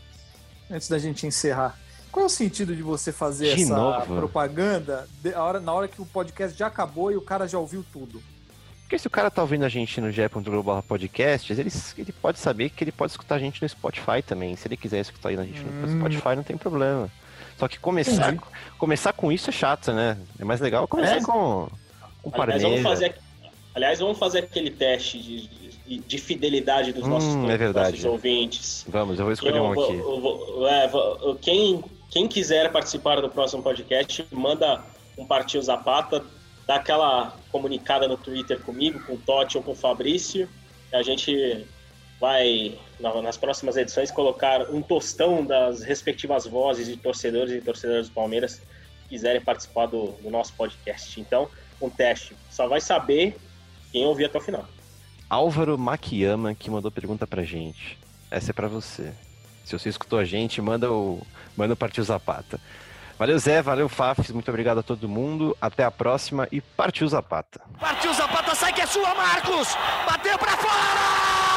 antes 0.70 0.88
da 0.88 0.96
gente 0.96 1.27
encerrar. 1.27 1.77
Qual 2.12 2.22
é 2.22 2.27
o 2.27 2.29
sentido 2.29 2.77
de 2.77 2.85
você 2.85 3.11
fazer 3.11 3.57
de 3.57 3.64
essa 3.64 3.77
novo? 3.77 4.14
propaganda 4.14 5.09
hora, 5.35 5.59
na 5.59 5.72
hora 5.72 5.88
que 5.88 6.01
o 6.01 6.07
podcast 6.07 6.57
já 6.57 6.68
acabou 6.68 7.11
e 7.11 7.16
o 7.16 7.20
cara 7.20 7.48
já 7.48 7.59
ouviu 7.59 7.85
tudo? 7.92 8.22
Porque 8.83 8.96
se 8.96 9.09
o 9.09 9.11
cara 9.11 9.33
tá 9.33 9.42
ouvindo 9.42 9.64
a 9.64 9.68
gente 9.68 10.01
no 10.01 10.12
ge.global 10.12 10.85
podcasts, 10.85 11.59
ele, 11.59 11.72
ele 11.98 12.12
pode 12.12 12.38
saber 12.38 12.70
que 12.70 12.85
ele 12.85 12.92
pode 12.92 13.11
escutar 13.11 13.35
a 13.35 13.38
gente 13.40 13.61
no 13.61 13.68
Spotify 13.68 14.22
também. 14.24 14.55
Se 14.55 14.68
ele 14.68 14.77
quiser 14.77 15.01
escutar 15.01 15.31
a 15.31 15.44
gente 15.44 15.62
hum. 15.62 15.81
no 15.83 15.98
Spotify, 15.98 16.37
não 16.37 16.44
tem 16.44 16.57
problema. 16.57 17.11
Só 17.59 17.66
que 17.66 17.79
começar, 17.79 18.37
começar 18.79 19.12
com 19.12 19.33
isso 19.33 19.51
é 19.51 19.53
chato, 19.53 19.92
né? 19.92 20.16
É 20.38 20.44
mais 20.44 20.61
legal 20.61 20.87
começar 20.87 21.16
é. 21.16 21.21
com, 21.21 21.68
com 22.23 22.42
aliás, 22.42 22.62
vamos 22.62 22.83
fazer, 22.83 23.14
aliás, 23.75 23.99
vamos 23.99 24.18
fazer 24.18 24.38
aquele 24.40 24.71
teste 24.71 25.18
de, 25.18 25.99
de 25.99 26.18
fidelidade 26.18 26.92
dos 26.92 27.07
nossos, 27.07 27.35
hum, 27.35 27.51
é 27.51 27.73
nossos 27.73 28.05
ouvintes. 28.05 28.87
Vamos, 28.88 29.18
eu 29.18 29.25
vou 29.25 29.33
escolher 29.33 29.57
eu, 29.57 29.64
um 29.64 29.73
aqui. 29.73 29.94
Eu, 29.94 30.57
eu, 30.61 30.68
é, 30.68 30.90
quem 31.42 31.83
quem 32.11 32.27
quiser 32.27 32.73
participar 32.73 33.21
do 33.21 33.29
próximo 33.29 33.62
podcast, 33.62 34.27
manda 34.33 34.83
um 35.16 35.27
Partiu 35.27 35.61
Zapata, 35.61 36.25
dá 36.66 36.77
aquela 36.77 37.37
comunicada 37.53 38.09
no 38.09 38.16
Twitter 38.16 38.61
comigo, 38.61 39.01
com 39.05 39.14
o 39.14 39.18
Totti 39.18 39.59
ou 39.59 39.62
com 39.62 39.73
o 39.73 39.75
Fabrício. 39.75 40.49
A 40.92 41.03
gente 41.03 41.66
vai, 42.20 42.78
nas 43.00 43.37
próximas 43.37 43.76
edições, 43.76 44.11
colocar 44.11 44.70
um 44.70 44.83
tostão 44.83 45.44
das 45.44 45.83
respectivas 45.83 46.46
vozes 46.46 46.87
de 46.87 46.96
torcedores 46.96 47.52
e 47.52 47.61
torcedoras 47.61 48.09
do 48.09 48.14
Palmeiras 48.14 48.61
que 49.02 49.11
quiserem 49.11 49.40
participar 49.40 49.87
do, 49.87 50.12
do 50.22 50.31
nosso 50.31 50.52
podcast. 50.54 51.20
Então, 51.20 51.48
um 51.81 51.88
teste. 51.88 52.35
Só 52.50 52.66
vai 52.66 52.81
saber 52.81 53.37
quem 53.92 54.04
ouvir 54.04 54.24
até 54.24 54.38
o 54.38 54.40
final. 54.40 54.66
Álvaro 55.31 55.78
Makiyama 55.78 56.54
que 56.54 56.70
mandou 56.70 56.90
pergunta 56.90 57.26
pra 57.26 57.42
gente. 57.42 57.98
Essa 58.31 58.50
é 58.50 58.54
para 58.54 58.68
você. 58.68 59.12
Se 59.64 59.78
você 59.78 59.88
escutou 59.88 60.18
a 60.18 60.24
gente, 60.24 60.61
manda 60.61 60.90
o, 60.90 61.20
manda 61.57 61.74
o 61.74 61.76
Partiu 61.76 62.02
Zapata. 62.02 62.59
Valeu, 63.18 63.38
Zé, 63.38 63.61
valeu, 63.61 63.88
Fafs, 63.88 64.31
muito 64.31 64.48
obrigado 64.48 64.78
a 64.78 64.83
todo 64.83 65.09
mundo. 65.09 65.57
Até 65.61 65.85
a 65.85 65.90
próxima 65.90 66.46
e 66.52 66.61
partiu 66.61 67.07
Zapata. 67.09 67.61
Partiu 67.78 68.14
Zapata, 68.14 68.54
sai 68.54 68.72
que 68.72 68.81
é 68.81 68.87
sua, 68.87 69.12
Marcos! 69.14 69.76
Bateu 70.07 70.38
pra 70.38 70.57
fora! 70.57 71.47